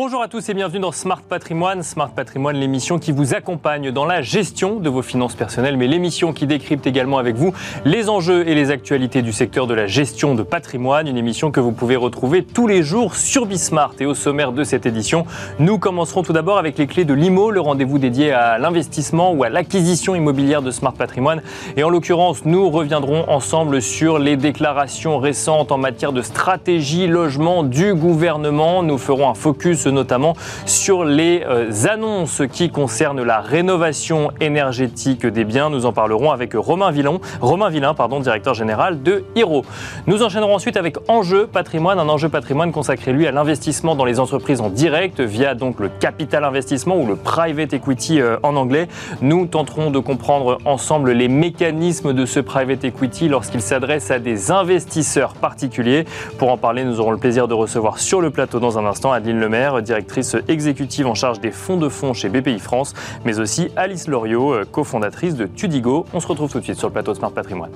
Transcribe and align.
Bonjour 0.00 0.22
à 0.22 0.28
tous 0.28 0.48
et 0.48 0.54
bienvenue 0.54 0.78
dans 0.78 0.92
Smart 0.92 1.22
Patrimoine. 1.22 1.82
Smart 1.82 2.10
Patrimoine, 2.10 2.56
l'émission 2.56 3.00
qui 3.00 3.10
vous 3.10 3.34
accompagne 3.34 3.90
dans 3.90 4.04
la 4.04 4.22
gestion 4.22 4.78
de 4.78 4.88
vos 4.88 5.02
finances 5.02 5.34
personnelles, 5.34 5.76
mais 5.76 5.88
l'émission 5.88 6.32
qui 6.32 6.46
décrypte 6.46 6.86
également 6.86 7.18
avec 7.18 7.34
vous 7.34 7.52
les 7.84 8.08
enjeux 8.08 8.48
et 8.48 8.54
les 8.54 8.70
actualités 8.70 9.22
du 9.22 9.32
secteur 9.32 9.66
de 9.66 9.74
la 9.74 9.88
gestion 9.88 10.36
de 10.36 10.44
patrimoine. 10.44 11.08
Une 11.08 11.16
émission 11.16 11.50
que 11.50 11.58
vous 11.58 11.72
pouvez 11.72 11.96
retrouver 11.96 12.44
tous 12.44 12.68
les 12.68 12.84
jours 12.84 13.16
sur 13.16 13.44
Bismart. 13.44 13.94
Et 13.98 14.06
au 14.06 14.14
sommaire 14.14 14.52
de 14.52 14.62
cette 14.62 14.86
édition, 14.86 15.26
nous 15.58 15.80
commencerons 15.80 16.22
tout 16.22 16.32
d'abord 16.32 16.58
avec 16.58 16.78
les 16.78 16.86
clés 16.86 17.04
de 17.04 17.12
l'IMO, 17.12 17.50
le 17.50 17.60
rendez-vous 17.60 17.98
dédié 17.98 18.30
à 18.30 18.56
l'investissement 18.58 19.32
ou 19.32 19.42
à 19.42 19.48
l'acquisition 19.48 20.14
immobilière 20.14 20.62
de 20.62 20.70
Smart 20.70 20.94
Patrimoine. 20.94 21.42
Et 21.76 21.82
en 21.82 21.90
l'occurrence, 21.90 22.44
nous 22.44 22.70
reviendrons 22.70 23.28
ensemble 23.28 23.82
sur 23.82 24.20
les 24.20 24.36
déclarations 24.36 25.18
récentes 25.18 25.72
en 25.72 25.78
matière 25.78 26.12
de 26.12 26.22
stratégie 26.22 27.08
logement 27.08 27.64
du 27.64 27.94
gouvernement. 27.94 28.84
Nous 28.84 28.98
ferons 28.98 29.28
un 29.28 29.34
focus 29.34 29.87
notamment 29.90 30.34
sur 30.66 31.04
les 31.04 31.44
euh, 31.46 31.70
annonces 31.88 32.42
qui 32.50 32.70
concernent 32.70 33.22
la 33.22 33.40
rénovation 33.40 34.30
énergétique 34.40 35.26
des 35.26 35.44
biens. 35.44 35.70
Nous 35.70 35.86
en 35.86 35.92
parlerons 35.92 36.30
avec 36.30 36.54
Romain 36.54 36.92
Romain 37.40 37.70
Villain 37.70 37.94
pardon, 37.94 38.20
directeur 38.20 38.54
général 38.54 39.02
de 39.02 39.24
Hiro. 39.34 39.64
Nous 40.06 40.22
enchaînerons 40.22 40.54
ensuite 40.54 40.76
avec 40.76 40.96
Enjeu 41.08 41.46
patrimoine, 41.46 41.98
un 41.98 42.08
enjeu 42.08 42.28
patrimoine 42.28 42.72
consacré 42.72 43.12
lui 43.12 43.26
à 43.26 43.32
l'investissement 43.32 43.94
dans 43.94 44.04
les 44.04 44.20
entreprises 44.20 44.60
en 44.60 44.70
direct 44.70 45.20
via 45.20 45.54
donc 45.54 45.80
le 45.80 45.88
capital 45.88 46.44
investissement 46.44 46.96
ou 46.96 47.06
le 47.06 47.16
private 47.16 47.72
equity 47.72 48.20
euh, 48.20 48.36
en 48.42 48.56
anglais. 48.56 48.88
Nous 49.20 49.46
tenterons 49.46 49.90
de 49.90 49.98
comprendre 49.98 50.58
ensemble 50.64 51.12
les 51.12 51.28
mécanismes 51.28 52.12
de 52.12 52.26
ce 52.26 52.40
private 52.40 52.84
equity 52.84 53.28
lorsqu'il 53.28 53.60
s'adresse 53.60 54.10
à 54.10 54.18
des 54.18 54.50
investisseurs 54.50 55.34
particuliers. 55.34 56.04
Pour 56.38 56.50
en 56.50 56.56
parler, 56.56 56.84
nous 56.84 57.00
aurons 57.00 57.10
le 57.10 57.18
plaisir 57.18 57.48
de 57.48 57.54
recevoir 57.54 57.98
sur 57.98 58.20
le 58.20 58.30
plateau 58.30 58.60
dans 58.60 58.78
un 58.78 58.86
instant 58.86 59.12
Adeline 59.12 59.40
Lemaire 59.40 59.77
directrice 59.82 60.36
exécutive 60.48 61.06
en 61.06 61.14
charge 61.14 61.40
des 61.40 61.50
fonds 61.50 61.76
de 61.76 61.88
fonds 61.88 62.14
chez 62.14 62.28
BPI 62.28 62.58
France, 62.58 62.94
mais 63.24 63.38
aussi 63.38 63.68
Alice 63.76 64.08
Loriot, 64.08 64.64
cofondatrice 64.70 65.34
de 65.34 65.46
Tudigo. 65.46 66.06
On 66.12 66.20
se 66.20 66.26
retrouve 66.26 66.50
tout 66.50 66.58
de 66.58 66.64
suite 66.64 66.78
sur 66.78 66.88
le 66.88 66.92
plateau 66.92 67.14
Smart 67.14 67.32
Patrimoine. 67.32 67.72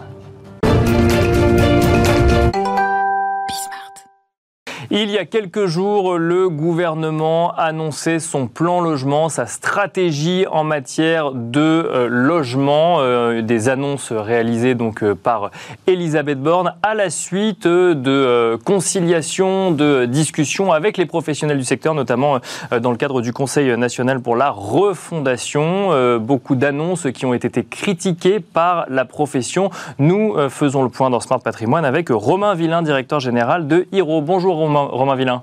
Il 4.95 5.11
y 5.11 5.17
a 5.17 5.25
quelques 5.25 5.65
jours, 5.65 6.19
le 6.19 6.51
gouvernement 6.51 7.55
annonçait 7.57 8.19
son 8.19 8.47
plan 8.47 8.83
logement, 8.83 9.31
sa 9.31 9.47
stratégie 9.47 10.45
en 10.51 10.65
matière 10.65 11.33
de 11.33 11.61
euh, 11.61 12.09
logement, 12.11 12.97
euh, 12.98 13.41
des 13.41 13.70
annonces 13.70 14.13
réalisées 14.13 14.75
donc 14.75 15.03
euh, 15.03 15.15
par 15.15 15.51
Elisabeth 15.87 16.43
Borne 16.43 16.75
à 16.83 16.93
la 16.93 17.09
suite 17.09 17.67
de 17.67 18.59
conciliations, 18.67 19.70
de 19.70 20.05
discussions 20.05 20.73
avec 20.73 20.98
les 20.98 21.07
professionnels 21.07 21.57
du 21.57 21.65
secteur, 21.65 21.95
notamment 21.95 22.41
dans 22.79 22.91
le 22.91 22.98
cadre 22.98 23.23
du 23.23 23.33
Conseil 23.33 23.75
national 23.79 24.20
pour 24.20 24.37
la 24.37 24.51
refondation. 24.51 26.19
Beaucoup 26.19 26.55
d'annonces 26.55 27.07
qui 27.15 27.25
ont 27.25 27.33
été 27.33 27.65
critiquées 27.65 28.41
par 28.41 28.85
la 28.91 29.07
profession. 29.07 29.70
Nous 29.98 30.37
faisons 30.51 30.83
le 30.83 30.91
point 30.91 31.09
dans 31.09 31.20
Smart 31.20 31.41
Patrimoine 31.41 31.87
avec 31.87 32.11
Romain 32.11 32.55
Villain, 32.55 32.83
directeur 32.83 33.20
général 33.20 33.67
de 33.67 33.87
Hiro. 33.91 34.20
Bonjour 34.20 34.57
Romain. 34.57 34.82
Romain 34.87 35.17
Villain. 35.17 35.43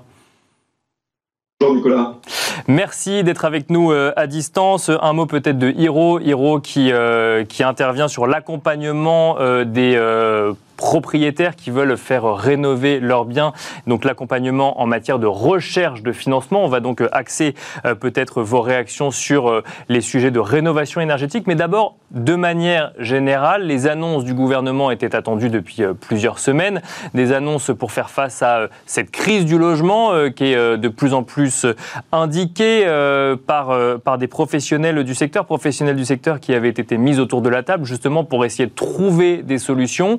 Bonjour 1.60 1.76
Nicolas. 1.76 2.14
Merci 2.68 3.22
d'être 3.22 3.44
avec 3.44 3.68
nous 3.68 3.92
euh, 3.92 4.12
à 4.16 4.26
distance. 4.26 4.90
Un 5.02 5.12
mot 5.12 5.26
peut-être 5.26 5.58
de 5.58 5.70
Hiro, 5.70 6.18
Hiro 6.18 6.60
qui, 6.60 6.90
euh, 6.90 7.44
qui 7.44 7.62
intervient 7.62 8.08
sur 8.08 8.26
l'accompagnement 8.26 9.36
euh, 9.40 9.64
des 9.64 9.94
propriétaires 10.80 11.56
qui 11.56 11.70
veulent 11.70 11.98
faire 11.98 12.24
rénover 12.34 13.00
leurs 13.00 13.26
biens. 13.26 13.52
Donc 13.86 14.06
l'accompagnement 14.06 14.80
en 14.80 14.86
matière 14.86 15.18
de 15.18 15.26
recherche 15.26 16.02
de 16.02 16.10
financement. 16.10 16.64
On 16.64 16.68
va 16.68 16.80
donc 16.80 17.02
axer 17.12 17.54
euh, 17.84 17.94
peut-être 17.94 18.42
vos 18.42 18.62
réactions 18.62 19.10
sur 19.10 19.50
euh, 19.50 19.62
les 19.90 20.00
sujets 20.00 20.30
de 20.30 20.38
rénovation 20.40 21.02
énergétique. 21.02 21.46
Mais 21.46 21.54
d'abord, 21.54 21.96
de 22.12 22.34
manière 22.34 22.92
générale, 22.98 23.66
les 23.66 23.86
annonces 23.86 24.24
du 24.24 24.32
gouvernement 24.32 24.90
étaient 24.90 25.14
attendues 25.14 25.50
depuis 25.50 25.82
euh, 25.82 25.92
plusieurs 25.92 26.38
semaines. 26.38 26.80
Des 27.12 27.34
annonces 27.34 27.70
pour 27.78 27.92
faire 27.92 28.08
face 28.08 28.40
à 28.40 28.68
cette 28.86 29.10
crise 29.10 29.44
du 29.44 29.58
logement 29.58 30.12
qui 30.34 30.44
est 30.44 30.78
de 30.78 30.88
plus 30.88 31.12
en 31.12 31.22
plus 31.22 31.66
indiquée 32.12 32.84
par, 33.46 33.76
par 34.02 34.18
des 34.18 34.26
professionnels 34.26 35.04
du 35.04 35.14
secteur, 35.14 35.44
professionnels 35.44 35.96
du 35.96 36.04
secteur 36.04 36.40
qui 36.40 36.54
avaient 36.54 36.68
été 36.68 36.96
mis 36.96 37.18
autour 37.18 37.42
de 37.42 37.48
la 37.48 37.62
table 37.62 37.84
justement 37.84 38.24
pour 38.24 38.44
essayer 38.44 38.66
de 38.66 38.74
trouver 38.74 39.42
des 39.42 39.58
solutions. 39.58 40.18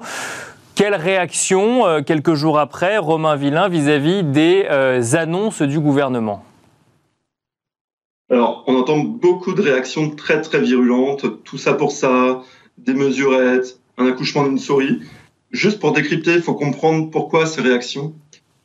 Quelle 0.75 0.95
réaction, 0.95 1.85
euh, 1.85 2.01
quelques 2.01 2.33
jours 2.33 2.57
après, 2.57 2.97
Romain 2.97 3.35
Villain, 3.35 3.67
vis-à-vis 3.67 4.23
des 4.23 4.65
euh, 4.69 5.01
annonces 5.13 5.61
du 5.61 5.79
gouvernement? 5.79 6.43
Alors, 8.29 8.63
on 8.67 8.77
entend 8.77 8.99
beaucoup 8.99 9.53
de 9.53 9.61
réactions 9.61 10.11
très 10.11 10.41
très 10.41 10.61
virulentes, 10.61 11.43
tout 11.43 11.57
ça 11.57 11.73
pour 11.73 11.91
ça, 11.91 12.41
des 12.77 12.93
mesurettes, 12.93 13.79
un 13.97 14.07
accouchement 14.07 14.47
d'une 14.47 14.57
souris. 14.57 15.01
Juste 15.51 15.79
pour 15.79 15.91
décrypter, 15.91 16.35
il 16.35 16.41
faut 16.41 16.53
comprendre 16.53 17.09
pourquoi 17.11 17.45
ces 17.45 17.61
réactions. 17.61 18.13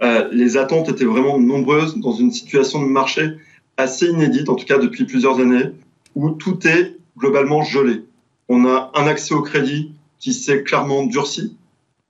Euh, 0.03 0.28
les 0.31 0.56
attentes 0.56 0.89
étaient 0.89 1.05
vraiment 1.05 1.39
nombreuses 1.41 1.97
dans 1.97 2.12
une 2.12 2.31
situation 2.31 2.81
de 2.81 2.87
marché 2.87 3.33
assez 3.77 4.06
inédite, 4.06 4.49
en 4.49 4.55
tout 4.55 4.65
cas 4.65 4.78
depuis 4.78 5.05
plusieurs 5.05 5.41
années, 5.41 5.72
où 6.15 6.31
tout 6.31 6.66
est 6.69 6.97
globalement 7.19 7.62
gelé. 7.62 8.05
On 8.49 8.65
a 8.66 8.93
un 8.95 9.06
accès 9.09 9.34
au 9.34 9.43
crédit 9.43 9.93
qui 10.21 10.33
s'est 10.33 10.62
clairement 10.62 11.05
durci, 11.05 11.56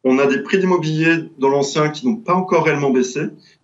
on 0.08 0.20
a 0.20 0.26
des 0.26 0.38
prix 0.38 0.58
d'immobilier 0.58 1.16
dans 1.38 1.48
l'ancien 1.48 1.88
qui 1.88 2.06
n'ont 2.06 2.14
pas 2.14 2.34
encore 2.34 2.64
réellement 2.64 2.90
baissé. 2.90 3.22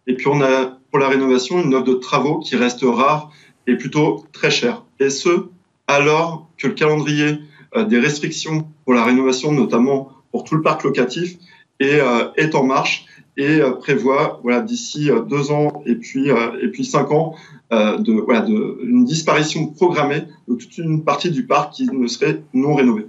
Et 0.08 0.14
puis 0.14 0.26
on 0.26 0.42
a 0.42 0.76
pour 0.90 0.98
la 0.98 1.08
rénovation 1.08 1.62
une 1.62 1.72
offre 1.72 1.84
de 1.84 1.94
travaux 1.94 2.40
qui 2.40 2.56
reste 2.56 2.80
rare 2.82 3.30
et 3.68 3.76
plutôt 3.76 4.24
très 4.32 4.50
chère. 4.50 4.82
Et 4.98 5.08
ce, 5.08 5.46
alors 5.86 6.48
que 6.58 6.66
le 6.66 6.74
calendrier 6.74 7.38
euh, 7.76 7.84
des 7.84 8.00
restrictions 8.00 8.66
pour 8.84 8.92
la 8.92 9.04
rénovation, 9.04 9.52
notamment 9.52 10.10
pour 10.32 10.42
tout 10.42 10.56
le 10.56 10.62
parc 10.62 10.82
locatif, 10.82 11.36
est, 11.78 12.00
euh, 12.00 12.32
est 12.36 12.56
en 12.56 12.64
marche 12.64 13.06
et 13.36 13.60
euh, 13.60 13.70
prévoit 13.70 14.40
d'ici 14.66 15.10
deux 15.28 15.52
ans 15.52 15.84
et 15.86 15.94
puis 15.94 16.84
cinq 16.84 17.12
ans 17.12 17.36
de 17.70 18.84
une 18.84 19.04
disparition 19.04 19.68
programmée 19.68 20.24
de 20.48 20.56
toute 20.56 20.76
une 20.76 21.04
partie 21.04 21.30
du 21.30 21.46
parc 21.46 21.74
qui 21.74 21.86
ne 21.86 22.08
serait 22.08 22.42
non 22.52 22.74
rénové. 22.74 23.06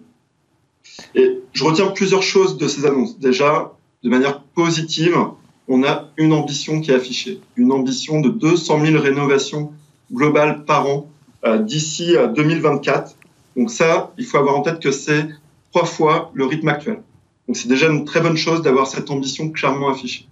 Et 1.16 1.39
je 1.53 1.63
retiens 1.63 1.88
plusieurs 1.88 2.23
choses 2.23 2.57
de 2.57 2.67
ces 2.67 2.85
annonces. 2.85 3.19
Déjà, 3.19 3.73
de 4.03 4.09
manière 4.09 4.41
positive, 4.41 5.17
on 5.67 5.83
a 5.83 6.09
une 6.17 6.33
ambition 6.33 6.81
qui 6.81 6.91
est 6.91 6.95
affichée, 6.95 7.39
une 7.55 7.71
ambition 7.71 8.19
de 8.19 8.29
200 8.29 8.85
000 8.85 9.01
rénovations 9.01 9.71
globales 10.11 10.66
par 10.66 10.88
an 10.88 11.09
euh, 11.45 11.57
d'ici 11.57 12.16
2024. 12.35 13.11
Euh, 13.11 13.13
Donc 13.55 13.71
ça, 13.71 14.11
il 14.17 14.25
faut 14.25 14.38
avoir 14.38 14.57
en 14.57 14.61
tête 14.61 14.79
que 14.79 14.91
c'est 14.91 15.27
trois 15.71 15.85
fois 15.85 16.31
le 16.33 16.45
rythme 16.45 16.67
actuel. 16.67 17.01
Donc 17.47 17.57
c'est 17.57 17.67
déjà 17.67 17.88
une 17.89 18.05
très 18.05 18.21
bonne 18.21 18.38
chose 18.38 18.61
d'avoir 18.61 18.88
cette 18.88 19.09
ambition 19.09 19.50
clairement 19.50 19.89
affichée. 19.89 20.27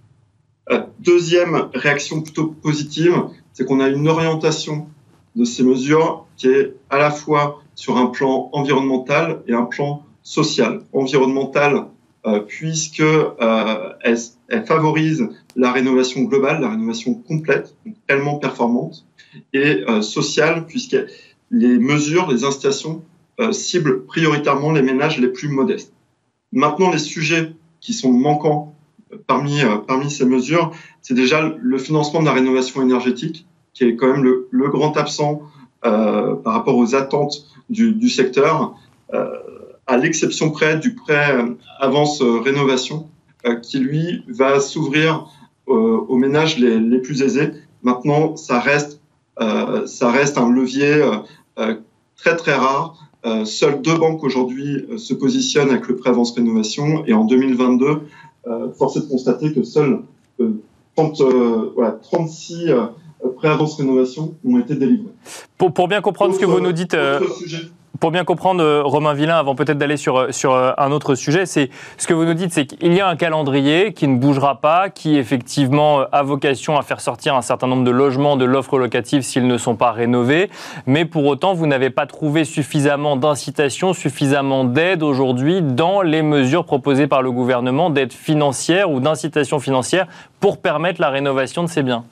Euh, 0.70 0.82
deuxième 1.00 1.68
réaction 1.74 2.20
plutôt 2.22 2.46
positive, 2.46 3.14
c'est 3.52 3.66
qu'on 3.66 3.80
a 3.80 3.88
une 3.88 4.08
orientation 4.08 4.86
de 5.34 5.44
ces 5.44 5.62
mesures 5.62 6.26
qui 6.36 6.48
est 6.48 6.74
à 6.90 6.98
la 6.98 7.10
fois 7.10 7.62
sur 7.74 7.96
un 7.96 8.06
plan 8.06 8.50
environnemental 8.52 9.42
et 9.46 9.54
un 9.54 9.64
plan 9.64 10.04
sociale, 10.22 10.82
environnementale, 10.92 11.86
euh, 12.24 12.38
puisque 12.38 13.00
euh, 13.00 13.92
elle, 14.00 14.64
favorise 14.64 15.28
la 15.56 15.72
rénovation 15.72 16.22
globale, 16.22 16.60
la 16.60 16.70
rénovation 16.70 17.14
complète, 17.14 17.74
tellement 18.06 18.36
performante, 18.36 19.04
et 19.52 19.82
euh, 19.88 20.02
sociale, 20.02 20.66
puisque 20.66 20.96
les 21.50 21.78
mesures, 21.78 22.30
les 22.30 22.44
incitations 22.44 23.02
euh, 23.40 23.50
ciblent 23.50 24.04
prioritairement 24.04 24.70
les 24.70 24.82
ménages 24.82 25.18
les 25.18 25.28
plus 25.28 25.48
modestes. 25.48 25.92
Maintenant, 26.52 26.92
les 26.92 26.98
sujets 26.98 27.54
qui 27.80 27.92
sont 27.92 28.12
manquants 28.12 28.72
parmi, 29.26 29.60
parmi 29.88 30.08
ces 30.08 30.24
mesures, 30.24 30.72
c'est 31.00 31.14
déjà 31.14 31.52
le 31.58 31.78
financement 31.78 32.20
de 32.20 32.26
la 32.26 32.32
rénovation 32.32 32.82
énergétique, 32.82 33.46
qui 33.74 33.84
est 33.84 33.96
quand 33.96 34.12
même 34.12 34.22
le, 34.22 34.68
grand 34.68 34.96
absent 34.96 35.42
par 35.80 36.44
rapport 36.44 36.76
aux 36.76 36.94
attentes 36.94 37.46
du, 37.68 38.08
secteur. 38.08 38.76
À 39.86 39.96
l'exception 39.96 40.50
près 40.50 40.78
du 40.78 40.94
prêt 40.94 41.34
euh, 41.34 41.54
avance 41.78 42.22
euh, 42.22 42.38
rénovation, 42.38 43.08
euh, 43.46 43.56
qui 43.56 43.78
lui 43.78 44.24
va 44.28 44.60
s'ouvrir 44.60 45.28
aux 45.68 46.16
ménages 46.16 46.58
les, 46.58 46.78
les, 46.80 46.98
plus 46.98 47.22
aisés. 47.22 47.52
Maintenant, 47.82 48.36
ça 48.36 48.58
reste, 48.58 49.00
ça 49.38 50.10
reste 50.10 50.36
un 50.36 50.50
levier 50.50 51.00
très 52.16 52.36
très 52.36 52.52
rare. 52.52 53.08
Euh, 53.24 53.44
seules 53.44 53.80
deux 53.80 53.96
banques 53.96 54.22
aujourd'hui 54.24 54.84
se 54.98 55.14
positionnent 55.14 55.70
avec 55.70 55.86
le 55.86 55.96
prêt 55.96 56.10
avance 56.10 56.32
rénovation 56.32 57.04
et 57.06 57.14
en 57.14 57.24
2022, 57.24 58.00
euh, 58.48 58.72
force 58.72 58.96
est 58.96 59.02
de 59.02 59.06
constater 59.06 59.52
que 59.52 59.62
seuls 59.62 60.00
30, 60.96 61.22
voilà, 61.76 61.92
36 61.92 62.72
prêts 63.36 63.48
avance 63.48 63.76
rénovation 63.76 64.34
ont 64.44 64.58
été 64.58 64.74
délivrés. 64.74 65.12
Pour, 65.56 65.72
pour 65.72 65.86
bien 65.86 66.00
comprendre 66.00 66.34
ce 66.34 66.40
que 66.40 66.44
vous 66.44 66.60
nous 66.60 66.72
dites, 66.72 66.96
pour 68.00 68.10
bien 68.10 68.24
comprendre, 68.24 68.62
euh, 68.62 68.82
Romain 68.82 69.14
Villain, 69.14 69.36
avant 69.36 69.54
peut-être 69.54 69.78
d'aller 69.78 69.96
sur, 69.96 70.16
euh, 70.16 70.32
sur 70.32 70.54
euh, 70.54 70.72
un 70.78 70.90
autre 70.92 71.14
sujet, 71.14 71.46
c'est 71.46 71.70
ce 71.98 72.06
que 72.06 72.14
vous 72.14 72.24
nous 72.24 72.34
dites, 72.34 72.52
c'est 72.52 72.66
qu'il 72.66 72.92
y 72.92 73.00
a 73.00 73.08
un 73.08 73.16
calendrier 73.16 73.92
qui 73.92 74.08
ne 74.08 74.16
bougera 74.16 74.60
pas, 74.60 74.88
qui 74.88 75.16
effectivement 75.16 76.00
a 76.10 76.22
vocation 76.22 76.76
à 76.76 76.82
faire 76.82 77.00
sortir 77.00 77.36
un 77.36 77.42
certain 77.42 77.66
nombre 77.66 77.84
de 77.84 77.90
logements 77.90 78.36
de 78.36 78.44
l'offre 78.44 78.78
locative 78.78 79.22
s'ils 79.22 79.46
ne 79.46 79.58
sont 79.58 79.76
pas 79.76 79.92
rénovés, 79.92 80.50
mais 80.86 81.04
pour 81.04 81.26
autant, 81.26 81.54
vous 81.54 81.66
n'avez 81.66 81.90
pas 81.90 82.06
trouvé 82.06 82.44
suffisamment 82.44 83.16
d'incitation, 83.16 83.92
suffisamment 83.92 84.64
d'aide 84.64 85.02
aujourd'hui 85.02 85.60
dans 85.62 86.02
les 86.02 86.22
mesures 86.22 86.64
proposées 86.64 87.06
par 87.06 87.22
le 87.22 87.30
gouvernement, 87.30 87.90
d'aide 87.90 88.12
financière 88.12 88.90
ou 88.90 89.00
d'incitation 89.00 89.60
financière 89.60 90.06
pour 90.40 90.60
permettre 90.60 91.00
la 91.00 91.10
rénovation 91.10 91.62
de 91.62 91.68
ces 91.68 91.82
biens. 91.82 92.04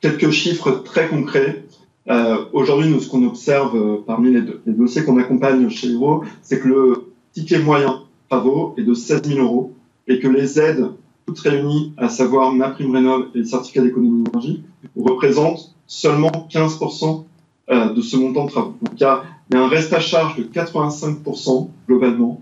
Quelques 0.00 0.30
chiffres 0.30 0.70
très 0.84 1.08
concrets. 1.08 1.62
Euh, 2.08 2.44
Aujourd'hui, 2.52 2.88
nous, 2.90 3.00
ce 3.00 3.08
qu'on 3.08 3.26
observe 3.26 3.76
euh, 3.76 3.96
parmi 4.06 4.32
les, 4.32 4.42
les 4.66 4.72
dossiers 4.72 5.04
qu'on 5.04 5.18
accompagne 5.18 5.68
chez 5.68 5.90
Hero, 5.92 6.22
c'est 6.42 6.60
que 6.60 6.68
le 6.68 7.12
ticket 7.32 7.58
moyen 7.58 8.02
travaux 8.28 8.74
est 8.76 8.82
de 8.82 8.94
16 8.94 9.22
000 9.24 9.40
euros 9.40 9.72
et 10.06 10.20
que 10.20 10.28
les 10.28 10.58
aides, 10.60 10.86
toutes 11.26 11.40
réunies, 11.40 11.92
à 11.96 12.08
savoir 12.08 12.52
ma 12.52 12.70
prime 12.70 12.94
rénov 12.94 13.26
et 13.34 13.38
le 13.38 13.44
certificat 13.44 13.82
d'économie 13.82 14.22
d'énergie, 14.22 14.62
représentent 14.96 15.74
seulement 15.86 16.30
15% 16.50 17.24
euh, 17.70 17.92
de 17.92 18.00
ce 18.00 18.16
montant 18.16 18.44
de 18.44 18.50
travaux. 18.50 18.74
Donc, 18.80 18.92
il 18.94 19.00
y 19.00 19.04
a, 19.04 19.24
y 19.52 19.56
a 19.56 19.62
un 19.62 19.68
reste 19.68 19.92
à 19.92 20.00
charge 20.00 20.36
de 20.36 20.44
85% 20.44 21.68
globalement 21.88 22.40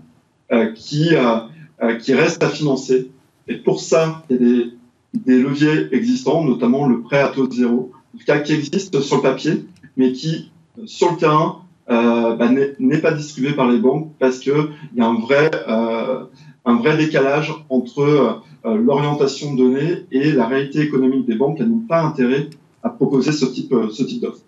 euh, 0.51 0.71
qui, 0.73 1.15
euh, 1.15 1.37
euh, 1.81 1.95
qui 1.95 2.13
reste 2.13 2.43
à 2.43 2.49
financer. 2.49 3.09
Et 3.47 3.55
pour 3.55 3.79
ça, 3.79 4.23
il 4.29 4.35
y 4.35 4.39
a 4.39 4.41
des, 4.41 4.69
des 5.13 5.41
leviers 5.41 5.87
existants, 5.91 6.43
notamment 6.43 6.87
le 6.87 7.01
prêt 7.01 7.19
à 7.19 7.29
taux 7.29 7.49
zéro, 7.49 7.91
cas 8.23 8.39
qui 8.39 8.53
existe 8.53 9.01
sur 9.01 9.17
le 9.17 9.21
papier, 9.21 9.65
mais 9.97 10.11
qui, 10.11 10.51
sur 10.85 11.11
le 11.11 11.17
terrain, 11.17 11.61
euh, 11.89 12.35
bah, 12.35 12.49
n'est 12.79 12.97
pas 12.97 13.11
distribué 13.11 13.53
par 13.53 13.69
les 13.69 13.77
banques 13.77 14.11
parce 14.19 14.39
qu'il 14.39 14.69
y 14.95 15.01
a 15.01 15.05
un 15.05 15.19
vrai, 15.19 15.51
euh, 15.67 16.23
un 16.65 16.75
vrai 16.77 16.97
décalage 16.97 17.53
entre 17.69 18.01
euh, 18.01 18.75
l'orientation 18.75 19.53
donnée 19.53 20.05
et 20.11 20.31
la 20.31 20.47
réalité 20.47 20.81
économique 20.81 21.27
des 21.27 21.35
banques. 21.35 21.57
Elles 21.59 21.69
n'ont 21.69 21.85
pas 21.87 22.01
intérêt 22.01 22.49
à 22.81 22.89
proposer 22.89 23.31
ce 23.31 23.45
type, 23.45 23.73
ce 23.91 24.03
type 24.03 24.21
d'offre. 24.21 24.41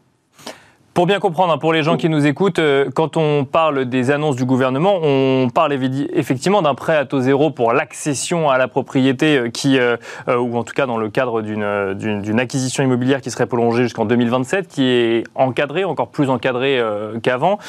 Pour 0.97 1.05
bien 1.05 1.19
comprendre, 1.19 1.53
hein, 1.53 1.59
pour 1.59 1.73
les 1.73 1.83
gens 1.83 1.95
qui 1.95 2.09
nous 2.09 2.25
écoutent, 2.25 2.57
euh, 2.57 2.89
quand 2.91 3.17
on 3.17 3.45
parle 3.45 3.85
des 3.85 4.09
annonces 4.09 4.35
du 4.35 4.45
gouvernement, 4.45 4.95
on 5.03 5.47
parle 5.53 5.73
effectivement 6.11 6.63
d'un 6.63 6.73
prêt 6.73 6.97
à 6.97 7.05
taux 7.05 7.19
zéro 7.19 7.51
pour 7.51 7.71
l'accession 7.71 8.49
à 8.49 8.57
la 8.57 8.67
propriété, 8.67 9.37
euh, 9.37 9.49
qui, 9.51 9.77
euh, 9.77 9.97
ou 10.27 10.57
en 10.57 10.63
tout 10.63 10.73
cas 10.73 10.87
dans 10.87 10.97
le 10.97 11.09
cadre 11.09 11.43
d'une 11.43 12.39
acquisition 12.39 12.83
immobilière 12.83 13.21
qui 13.21 13.29
serait 13.29 13.45
prolongée 13.45 13.83
jusqu'en 13.83 14.05
2027, 14.05 14.67
qui 14.67 14.85
est 14.85 15.23
encadré, 15.35 15.83
encore 15.83 16.07
plus 16.07 16.31
encadré 16.31 16.81
qu'avant. 17.21 17.59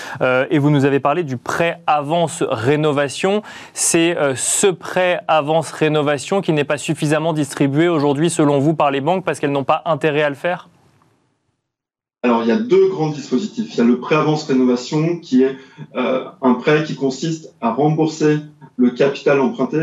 Et 0.49 0.59
vous 0.59 0.71
nous 0.71 0.87
avez 0.87 0.99
parlé 0.99 1.23
du 1.23 1.37
prêt 1.37 1.83
avance 1.87 2.43
rénovation. 2.49 3.43
C'est 3.75 4.17
ce 4.37 4.69
prêt 4.69 5.21
avance 5.29 5.71
rénovation 5.73 6.41
qui 6.41 6.55
n'est 6.55 6.65
pas 6.65 6.79
suffisamment 6.79 7.35
distribué 7.35 7.89
aujourd'hui, 7.89 8.31
selon 8.31 8.59
vous, 8.59 8.73
par 8.73 8.91
les 8.91 9.03
banques 9.03 9.27
parce 9.27 9.39
qu'elles 9.39 9.53
n'ont 9.53 9.65
pas 9.65 9.83
intérêt 9.85 10.23
à 10.23 10.31
le 10.31 10.35
faire? 10.35 10.71
Alors, 12.25 12.43
il 12.43 12.49
y 12.49 12.53
a 12.53 12.59
deux 12.59 12.89
grands 12.89 13.11
dispositifs. 13.11 13.75
Il 13.75 13.79
y 13.79 13.81
a 13.81 13.85
le 13.85 14.01
prêt 14.01 14.17
avance 14.17 14.45
rénovation, 14.45 15.19
qui 15.19 15.45
est 15.45 15.57
euh, 15.95 16.25
un 16.43 16.55
prêt 16.55 16.83
qui 16.83 16.97
consiste 16.97 17.55
à 17.61 17.73
rembourser 17.73 18.39
le 18.77 18.91
capital 18.91 19.41
emprunté 19.41 19.79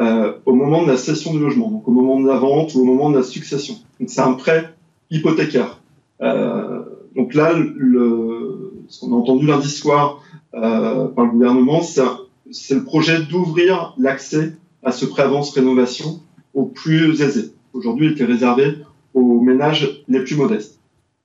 euh, 0.00 0.32
au 0.44 0.54
moment 0.54 0.82
de 0.82 0.88
la 0.88 0.96
cession 0.96 1.32
du 1.32 1.38
logement, 1.38 1.70
donc 1.70 1.88
au 1.88 1.90
moment 1.90 2.20
de 2.20 2.26
la 2.26 2.36
vente 2.36 2.74
ou 2.74 2.80
au 2.80 2.84
moment 2.84 3.10
de 3.10 3.16
la 3.16 3.22
succession. 3.22 3.76
C'est 4.06 4.20
un 4.20 4.34
prêt 4.34 4.74
hypothécaire. 5.10 5.80
Euh, 6.20 6.82
donc 7.14 7.32
là, 7.34 7.54
ce 8.88 9.00
qu'on 9.00 9.12
a 9.12 9.16
entendu 9.16 9.46
lundi 9.46 9.70
soir 9.70 10.20
euh, 10.54 11.06
par 11.06 11.24
le 11.24 11.30
gouvernement, 11.30 11.80
c'est 11.82 12.74
le 12.74 12.84
projet 12.84 13.22
d'ouvrir 13.22 13.94
l'accès 13.96 14.52
à 14.82 14.92
ce 14.92 15.06
prêt 15.06 15.22
avance 15.22 15.50
rénovation 15.52 16.20
aux 16.52 16.66
plus 16.66 17.22
aisés. 17.22 17.52
Aujourd'hui, 17.72 18.06
il 18.06 18.12
était 18.12 18.24
réservé 18.24 18.78
aux 19.14 19.40
ménages 19.40 20.02
les 20.08 20.20
plus 20.20 20.36
modestes. 20.36 20.75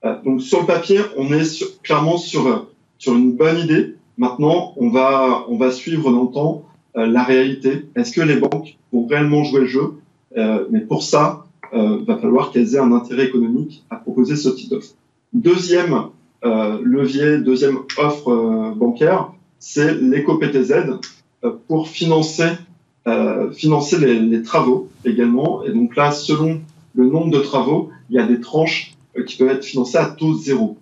Euh, 0.05 0.15
donc 0.23 0.41
sur 0.41 0.61
le 0.61 0.65
papier, 0.65 0.99
on 1.17 1.31
est 1.33 1.43
sur, 1.45 1.81
clairement 1.81 2.17
sur 2.17 2.67
sur 2.97 3.15
une 3.15 3.33
bonne 3.33 3.59
idée. 3.59 3.95
Maintenant, 4.17 4.73
on 4.77 4.89
va 4.89 5.45
on 5.49 5.57
va 5.57 5.71
suivre 5.71 6.11
dans 6.11 6.23
le 6.23 6.31
temps 6.31 6.63
euh, 6.97 7.07
la 7.07 7.23
réalité. 7.23 7.85
Est-ce 7.95 8.11
que 8.11 8.21
les 8.21 8.35
banques 8.35 8.77
vont 8.91 9.05
réellement 9.07 9.43
jouer 9.43 9.61
le 9.61 9.67
jeu? 9.67 9.93
Euh, 10.37 10.65
Mais 10.71 10.81
pour 10.81 11.03
ça, 11.03 11.45
euh, 11.73 11.99
va 12.05 12.17
falloir 12.17 12.51
qu'elles 12.51 12.75
aient 12.75 12.79
un 12.79 12.91
intérêt 12.91 13.25
économique 13.25 13.83
à 13.89 13.95
proposer 13.95 14.35
ce 14.35 14.49
type 14.49 14.69
d'offre. 14.69 14.93
Deuxième 15.33 15.95
euh, 16.43 16.79
levier, 16.83 17.37
deuxième 17.39 17.79
offre 17.97 18.73
bancaire, 18.75 19.31
c'est 19.59 19.93
l'éco-PTZ 19.93 20.73
pour 21.67 21.87
financer 21.87 22.49
financer 23.53 23.97
les, 23.97 24.19
les 24.19 24.43
travaux 24.43 24.89
également. 25.05 25.63
Et 25.63 25.71
donc 25.71 25.95
là, 25.95 26.11
selon 26.11 26.61
le 26.93 27.05
nombre 27.07 27.31
de 27.31 27.39
travaux, 27.39 27.89
il 28.11 28.15
y 28.15 28.19
a 28.19 28.27
des 28.27 28.39
tranches 28.39 28.93
euh, 28.93 29.00
qui 29.25 29.37
peuvent 29.37 29.49
être 29.49 29.65
financés 29.65 29.97
à 29.97 30.05
taux 30.05 30.33
zéro. 30.33 30.77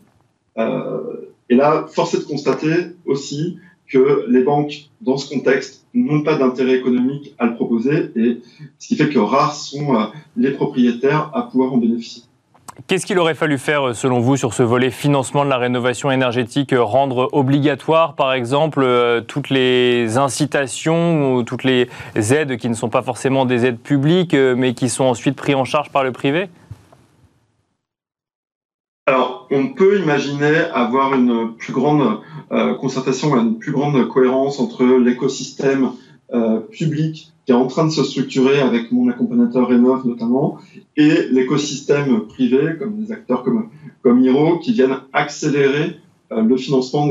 Euh, 0.57 1.31
et 1.49 1.55
là, 1.55 1.85
force 1.87 2.13
est 2.13 2.19
de 2.19 2.23
constater 2.23 2.95
aussi 3.05 3.57
que 3.87 4.25
les 4.27 4.43
banques, 4.43 4.89
dans 5.01 5.17
ce 5.17 5.33
contexte, 5.33 5.85
n'ont 5.95 6.21
pas 6.21 6.37
d'intérêt 6.37 6.75
économique 6.75 7.33
à 7.39 7.47
le 7.47 7.55
proposer, 7.55 8.11
et 8.15 8.41
ce 8.77 8.87
qui 8.87 8.95
fait 8.95 9.09
que 9.09 9.17
rares 9.17 9.55
sont 9.55 9.95
euh, 9.95 10.05
les 10.37 10.51
propriétaires 10.51 11.31
à 11.33 11.43
pouvoir 11.43 11.73
en 11.73 11.77
bénéficier. 11.77 12.23
Qu'est-ce 12.87 13.05
qu'il 13.05 13.19
aurait 13.19 13.35
fallu 13.35 13.57
faire, 13.57 13.93
selon 13.93 14.19
vous, 14.19 14.37
sur 14.37 14.53
ce 14.53 14.63
volet 14.63 14.89
financement 14.89 15.43
de 15.43 15.49
la 15.49 15.57
rénovation 15.57 16.11
énergétique 16.11 16.73
Rendre 16.77 17.27
obligatoire, 17.33 18.15
par 18.15 18.31
exemple, 18.31 18.87
toutes 19.27 19.49
les 19.49 20.17
incitations 20.17 21.33
ou 21.33 21.43
toutes 21.43 21.65
les 21.65 21.89
aides 22.15 22.55
qui 22.55 22.69
ne 22.69 22.73
sont 22.75 22.87
pas 22.87 23.01
forcément 23.01 23.45
des 23.45 23.65
aides 23.65 23.79
publiques, 23.79 24.33
mais 24.33 24.73
qui 24.75 24.87
sont 24.87 25.03
ensuite 25.03 25.35
prises 25.35 25.55
en 25.55 25.65
charge 25.65 25.89
par 25.89 26.05
le 26.05 26.13
privé? 26.13 26.47
Alors, 29.09 29.47
on 29.49 29.69
peut 29.69 29.99
imaginer 29.99 30.55
avoir 30.71 31.15
une 31.15 31.55
plus 31.57 31.73
grande 31.73 32.19
euh, 32.51 32.75
concertation, 32.75 33.35
une 33.39 33.57
plus 33.57 33.71
grande 33.71 34.07
cohérence 34.07 34.59
entre 34.59 34.85
l'écosystème 34.85 35.93
euh, 36.31 36.59
public 36.59 37.31
qui 37.43 37.51
est 37.51 37.55
en 37.55 37.65
train 37.65 37.85
de 37.85 37.89
se 37.89 38.03
structurer 38.03 38.61
avec 38.61 38.91
mon 38.91 39.09
accompagnateur 39.09 39.67
Rénov 39.67 40.05
notamment, 40.05 40.59
et 40.95 41.23
l'écosystème 41.31 42.27
privé, 42.27 42.77
comme 42.77 43.03
des 43.03 43.11
acteurs 43.11 43.41
comme, 43.41 43.69
comme 44.03 44.21
Hiro, 44.21 44.59
qui 44.59 44.73
viennent 44.73 44.99
accélérer 45.11 45.97
euh, 46.31 46.43
le 46.43 46.55
financement 46.57 47.07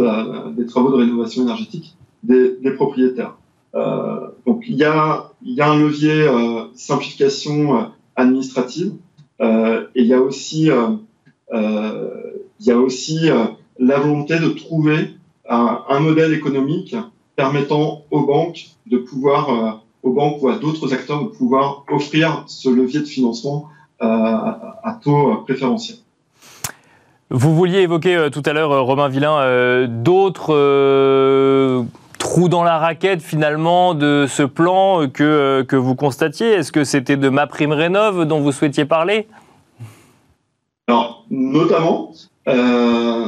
des 0.53 0.67
travaux 0.67 0.93
de 0.93 0.99
rénovation 0.99 1.43
énergétique 1.43 1.97
des, 2.23 2.59
des 2.63 2.71
propriétaires. 2.71 3.35
Euh, 3.75 4.29
donc 4.47 4.67
il 4.69 4.77
y 4.77 4.85
a, 4.85 5.33
y 5.45 5.61
a 5.61 5.69
un 5.69 5.77
levier 5.81 6.29
euh, 6.29 6.67
simplification 6.75 7.91
administrative, 8.15 8.93
et 9.41 10.01
il 10.03 10.07
y 10.07 10.15
a 10.15 10.21
aussi 10.21 10.71
euh, 10.71 10.91
il 12.61 12.67
y 12.67 12.71
a 12.71 12.79
aussi 12.79 13.31
euh, 13.31 13.45
la 13.79 13.99
volonté 13.99 14.39
de 14.39 14.49
trouver 14.49 15.11
un, 15.49 15.81
un, 15.89 16.01
modèle 16.01 16.33
économique 16.33 16.95
permettant 17.37 18.03
aux 18.11 18.27
banques 18.27 18.67
de 18.87 18.99
pouvoir, 18.99 19.51
euh, 19.51 19.71
aux 20.03 20.13
banques 20.13 20.43
ou 20.43 20.49
à 20.49 20.59
d'autres 20.59 20.93
acteurs 20.93 21.23
de 21.23 21.29
pouvoir 21.29 21.85
offrir 21.91 22.45
ce 22.47 22.69
levier 22.69 23.01
de 23.01 23.07
financement 23.07 23.69
à 24.01 24.97
taux 25.03 25.39
préférentiel. 25.45 25.97
Vous 27.31 27.53
vouliez 27.53 27.81
évoquer 27.81 28.29
tout 28.33 28.45
à 28.47 28.53
l'heure, 28.53 28.87
Romain 28.87 29.09
Villain, 29.09 29.89
d'autres 29.89 30.55
trous 32.19 32.49
dans 32.49 32.63
la 32.63 32.79
raquette 32.79 33.21
finalement 33.21 33.95
de 33.95 34.27
ce 34.29 34.45
plan 34.45 35.09
que, 35.09 35.63
que 35.63 35.75
vous 35.75 35.97
constatiez? 35.97 36.53
Est-ce 36.53 36.71
que 36.71 36.85
c'était 36.85 37.17
de 37.17 37.29
ma 37.29 37.49
prime 37.49 37.73
rénov 37.73 38.25
dont 38.25 38.39
vous 38.39 38.53
souhaitiez 38.53 38.85
parler? 38.85 39.27
Alors, 40.89 41.27
notamment, 41.31 42.15
euh, 42.49 43.27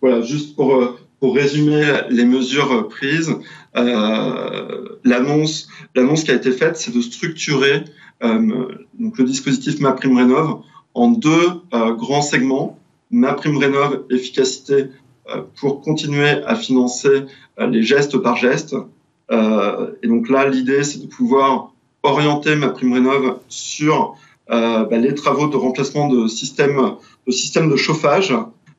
voilà, 0.00 0.20
juste 0.22 0.54
pour, 0.54 0.96
pour 1.18 1.34
résumer 1.34 1.84
les 2.10 2.24
mesures 2.24 2.88
prises, 2.88 3.34
euh, 3.76 4.88
l'annonce, 5.02 5.68
l'annonce 5.96 6.22
qui 6.22 6.30
a 6.30 6.34
été 6.34 6.52
faite, 6.52 6.76
c'est 6.76 6.94
de 6.94 7.00
structurer 7.00 7.84
euh, 8.22 8.68
donc 9.00 9.18
le 9.18 9.24
dispositif 9.24 9.80
MaPrimeRénov 9.80 10.60
en 10.94 11.08
deux 11.08 11.48
euh, 11.74 11.92
grands 11.94 12.22
segments. 12.22 12.78
MaPrimeRénov 13.10 14.04
efficacité 14.10 14.86
euh, 15.28 15.42
pour 15.56 15.80
continuer 15.80 16.28
à 16.46 16.54
financer 16.54 17.24
euh, 17.58 17.66
les 17.66 17.82
gestes 17.82 18.16
par 18.18 18.36
geste. 18.36 18.76
et 20.02 20.06
donc 20.06 20.28
là, 20.28 20.48
l'idée, 20.48 20.84
c'est 20.84 21.00
de 21.02 21.06
pouvoir 21.08 21.72
orienter 22.04 22.54
MaPrimeRénov 22.54 23.38
sur 23.48 23.94
euh, 24.04 24.31
bah, 24.48 24.98
les 24.98 25.14
travaux 25.14 25.46
de 25.46 25.56
remplacement 25.56 26.08
de 26.08 26.26
systèmes 26.26 26.96
de, 27.26 27.76
chauffage. 27.76 28.34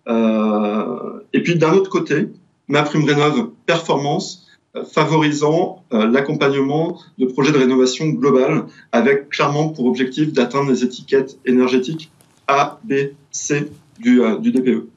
Euh, 0.08 1.20
et 1.32 1.42
puis 1.42 1.56
d'un 1.56 1.74
autre 1.74 1.90
côté, 1.90 2.28
ma 2.68 2.84
prime 2.84 3.06
rénov 3.06 3.50
performance 3.66 4.48
euh, 4.76 4.84
favorisant 4.84 5.84
l'accompagnement 5.92 7.00
de 7.18 7.26
projets 7.26 7.52
de 7.52 7.58
rénovation 7.58 8.08
globale 8.08 8.66
avec 8.92 9.30
clairement 9.30 9.70
pour 9.70 9.86
objectif 9.86 10.34
d'atteindre 10.34 10.70
les 10.72 10.84
étiquettes 10.84 11.38
énergétiques 11.46 12.12
A, 12.48 12.80
B, 12.84 12.94
C 13.32 13.72
du, 14.00 14.22
du 14.42 14.52
DPE. 14.52 14.88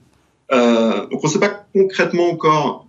Euh, 0.53 1.07
donc 1.07 1.21
on 1.23 1.27
ne 1.27 1.33
sait 1.33 1.41
pas 1.41 1.67
concrètement 1.75 2.31
encore 2.31 2.87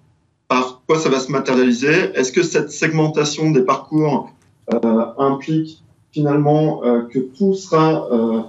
par 0.48 0.82
quoi 0.88 1.00
ça 1.00 1.10
va 1.10 1.20
se 1.20 1.32
matérialiser. 1.32 2.12
Est-ce 2.14 2.32
que 2.32 2.44
cette 2.44 2.72
segmentation 2.72 3.52
des 3.52 3.62
parcours 3.62 4.32
euh, 4.74 5.06
implique 5.18 5.84
finalement 6.18 6.84
euh, 6.84 7.04
que 7.04 7.20
tout 7.20 7.54
sera 7.54 8.08
euh, 8.12 8.42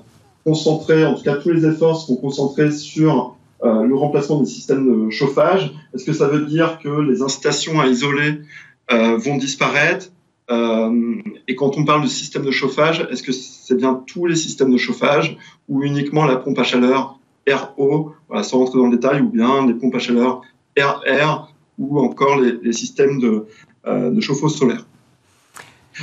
concentré, 0.43 1.05
en 1.05 1.15
tout 1.15 1.23
cas 1.23 1.37
tous 1.37 1.51
les 1.51 1.67
efforts 1.67 2.01
seront 2.01 2.17
concentrés 2.17 2.71
sur 2.71 3.37
euh, 3.63 3.83
le 3.83 3.95
remplacement 3.95 4.41
des 4.41 4.47
systèmes 4.47 4.87
de 4.89 5.11
chauffage. 5.11 5.71
Est-ce 5.93 6.07
que 6.07 6.15
ça 6.15 6.29
veut 6.29 6.47
dire 6.47 6.79
que 6.83 6.89
les 6.89 7.21
incitations 7.21 7.79
à 7.79 7.87
isoler 7.87 8.41
vont 8.91 9.37
disparaître? 9.37 10.07
Et 10.51 11.55
quand 11.57 11.77
on 11.77 11.85
parle 11.85 12.03
de 12.03 12.07
système 12.07 12.43
de 12.43 12.51
chauffage, 12.51 13.07
est-ce 13.11 13.23
que 13.23 13.33
c'est 13.33 13.75
bien 13.75 14.03
tous 14.07 14.25
les 14.25 14.37
systèmes 14.37 14.73
de 14.73 14.79
chauffage 14.79 15.37
ou 15.69 15.83
uniquement 15.83 16.25
la 16.25 16.37
pompe 16.37 16.59
à 16.59 16.63
chaleur 16.63 17.19
RO, 17.77 18.15
sans 18.43 18.59
rentrer 18.61 18.79
dans 18.79 18.87
le 18.87 18.97
détail, 18.97 19.21
ou 19.21 19.29
bien 19.29 19.67
les 19.67 19.75
pompes 19.75 19.95
à 19.95 19.99
chaleur 19.99 20.41
RR 20.79 21.53
ou 21.79 22.01
encore 22.01 22.41
les, 22.41 22.73
systèmes 22.73 23.21
de 23.21 24.21
chauffe-eau 24.23 24.49
solaire? 24.49 24.88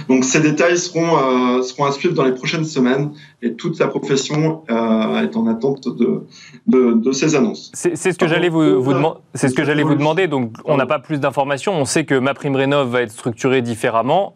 Donc 0.08 0.24
ces 0.24 0.40
détails 0.40 0.78
seront, 0.78 1.18
euh, 1.18 1.62
seront 1.62 1.86
à 1.86 1.92
suivre 1.92 2.14
dans 2.14 2.24
les 2.24 2.34
prochaines 2.34 2.66
semaines 2.66 3.14
et 3.42 3.54
toute 3.54 3.80
la 3.80 3.88
profession 3.88 4.64
euh, 4.70 5.22
est 5.22 5.36
en 5.36 5.48
attente 5.48 5.88
de, 5.88 6.24
de, 6.68 6.94
de 6.94 7.12
ces 7.12 7.36
annonces. 7.36 7.72
C'est 7.74 7.96
ce 7.96 8.18
que 8.18 8.28
j'allais 8.28 8.50
vous, 8.50 8.82
vous, 8.82 8.94
demander. 8.94 9.20
C'est 9.34 9.50
ce 9.50 9.56
que 9.56 9.64
j'allais 9.64 9.84
vous 9.84 9.96
demander. 9.96 10.28
Donc 10.28 10.54
on 10.66 10.78
n'a 10.78 10.86
pas 10.86 11.00
plus 11.00 11.20
d'informations. 11.20 11.74
On 11.74 11.86
sait 11.86 12.06
que 12.06 12.16
ma 12.16 12.34
prime 12.34 12.56
rénov 12.56 12.90
va 12.90 13.02
être 13.02 13.12
structurée 13.12 13.62
différemment 13.62 14.36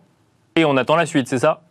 et 0.56 0.66
on 0.66 0.78
attend 0.78 0.96
la 0.96 1.06
suite, 1.06 1.28
c'est 1.28 1.40
ça? 1.40 1.64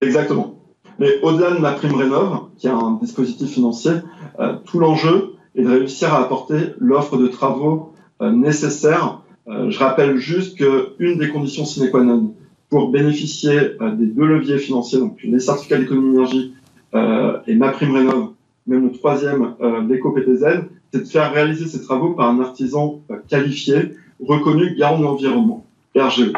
Exactement. 0.00 0.54
Mais 0.98 1.20
au-delà 1.22 1.52
de 1.52 1.58
ma 1.58 1.72
prime 1.72 1.94
rénov, 1.94 2.48
qui 2.58 2.66
est 2.66 2.70
un 2.70 2.98
dispositif 3.00 3.50
financier, 3.50 3.92
euh, 4.40 4.56
tout 4.64 4.78
l'enjeu 4.78 5.34
est 5.54 5.62
de 5.62 5.70
réussir 5.70 6.12
à 6.12 6.20
apporter 6.20 6.74
l'offre 6.78 7.16
de 7.16 7.26
travaux 7.28 7.92
nécessaires 8.20 9.20
euh, 9.20 9.27
je 9.48 9.78
rappelle 9.78 10.16
juste 10.18 10.58
qu'une 10.58 11.18
des 11.18 11.28
conditions 11.28 11.64
sine 11.64 11.90
qua 11.90 12.02
non 12.02 12.34
pour 12.68 12.90
bénéficier 12.90 13.58
euh, 13.80 13.92
des 13.92 14.06
deux 14.06 14.26
leviers 14.26 14.58
financiers, 14.58 14.98
donc 14.98 15.18
les 15.22 15.40
certificats 15.40 15.78
d'économie 15.78 16.12
d'énergie 16.12 16.54
euh, 16.94 17.38
et 17.46 17.54
ma 17.54 17.70
prime 17.70 17.94
rénov, 17.94 18.32
même 18.66 18.84
le 18.84 18.92
troisième, 18.92 19.54
l'éco-PTZ, 19.88 20.44
c'est 20.92 21.00
de 21.00 21.08
faire 21.08 21.32
réaliser 21.32 21.66
ces 21.66 21.80
travaux 21.80 22.10
par 22.10 22.28
un 22.28 22.40
artisan 22.40 23.00
qualifié, 23.26 23.94
reconnu 24.20 24.74
garant 24.76 24.98
de 24.98 25.04
l'environnement, 25.04 25.64
RGE. 25.96 26.32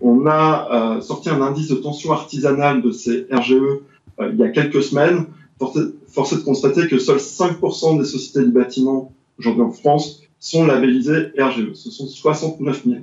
on 0.00 0.26
a 0.28 1.00
sorti 1.00 1.28
un 1.28 1.42
indice 1.42 1.68
de 1.68 1.74
tension 1.74 2.12
artisanale 2.12 2.82
de 2.82 2.92
ces 2.92 3.26
RGE 3.32 3.80
il 4.20 4.36
y 4.36 4.44
a 4.44 4.50
quelques 4.50 4.82
semaines. 4.84 5.26
Force 5.58 6.36
de 6.36 6.44
constater 6.44 6.86
que 6.86 6.98
seuls 6.98 7.18
5% 7.18 7.98
des 7.98 8.04
sociétés 8.04 8.46
du 8.46 8.52
bâtiment 8.52 9.12
aujourd'hui 9.36 9.62
en 9.62 9.72
France 9.72 10.22
sont 10.40 10.66
labellisés 10.66 11.32
RGE. 11.38 11.74
Ce 11.74 11.90
sont 11.90 12.06
69 12.06 12.84
000. 12.84 12.96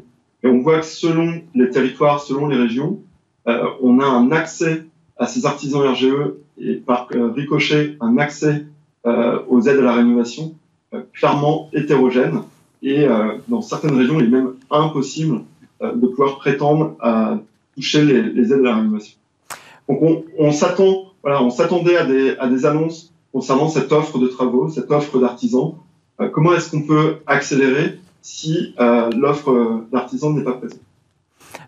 Et 0.44 0.48
on 0.48 0.62
voit 0.62 0.80
que 0.80 0.86
selon 0.86 1.42
les 1.56 1.70
territoires, 1.70 2.20
selon 2.22 2.48
les 2.48 2.58
régions, 2.58 3.00
euh, 3.48 3.64
on 3.82 4.00
a 4.00 4.06
un 4.06 4.32
accès 4.32 4.84
à 5.18 5.28
ces 5.28 5.46
artisans 5.46 5.82
RGE 5.82 6.34
et 6.60 6.76
par 6.76 7.08
euh, 7.14 7.32
ricochet 7.32 7.96
un 8.02 8.18
accès 8.18 8.66
euh, 9.08 9.40
aux 9.48 9.62
aides 9.62 9.80
à 9.80 9.84
la 9.84 9.94
rénovation 9.94 10.56
euh, 10.94 11.02
clairement 11.14 11.70
hétérogène. 11.72 12.42
Et 12.82 13.06
euh, 13.06 13.38
dans 13.48 13.62
certaines 13.62 13.96
régions, 13.96 14.20
il 14.20 14.26
est 14.26 14.30
même 14.30 14.56
impossible 14.70 15.44
de 15.82 16.08
pouvoir 16.08 16.40
prétendre 16.40 16.96
à 17.00 17.38
toucher 17.76 18.04
les, 18.04 18.24
les, 18.24 18.52
aides 18.52 18.62
à 18.62 18.64
la 18.64 18.76
rénovation. 18.78 19.16
Donc 19.88 20.02
on, 20.02 20.24
on 20.40 20.52
s'attend, 20.52 21.14
voilà, 21.22 21.42
on 21.44 21.52
s'attendait 21.52 21.96
à 21.96 22.06
des, 22.06 22.36
à 22.38 22.48
des 22.48 22.66
annonces 22.66 23.14
concernant 23.32 23.70
cette 23.70 23.92
offre 23.92 24.18
de 24.18 24.28
travaux, 24.28 24.70
cette 24.70 24.92
offre 24.92 25.20
d'artisans. 25.20 25.76
Euh, 26.20 26.30
comment 26.30 26.54
est-ce 26.54 26.72
qu'on 26.72 26.82
peut 26.82 27.18
accélérer 27.28 28.00
si 28.22 28.74
euh, 28.80 29.10
l'offre 29.16 29.84
d'artisans 29.92 30.36
n'est 30.36 30.44
pas 30.44 30.54
présente? 30.54 30.80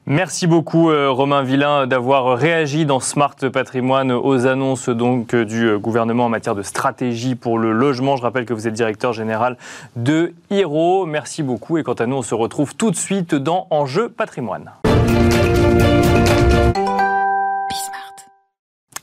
Merci 0.05 0.47
beaucoup 0.47 0.89
euh, 0.89 1.09
Romain 1.09 1.43
Villain 1.43 1.85
d'avoir 1.85 2.37
réagi 2.37 2.85
dans 2.85 2.99
Smart 2.99 3.35
Patrimoine 3.53 4.11
aux 4.11 4.47
annonces 4.47 4.89
donc 4.89 5.35
du 5.35 5.77
gouvernement 5.77 6.25
en 6.25 6.29
matière 6.29 6.55
de 6.55 6.63
stratégie 6.63 7.35
pour 7.35 7.59
le 7.59 7.71
logement. 7.71 8.17
Je 8.17 8.23
rappelle 8.23 8.45
que 8.45 8.53
vous 8.53 8.67
êtes 8.67 8.73
directeur 8.73 9.13
général 9.13 9.57
de 9.95 10.33
Hiro. 10.49 11.05
Merci 11.05 11.43
beaucoup 11.43 11.77
et 11.77 11.83
quant 11.83 11.93
à 11.93 12.07
nous 12.07 12.17
on 12.17 12.21
se 12.23 12.35
retrouve 12.35 12.75
tout 12.75 12.91
de 12.91 12.95
suite 12.95 13.35
dans 13.35 13.67
Enjeu 13.69 14.09
Patrimoine. 14.09 14.71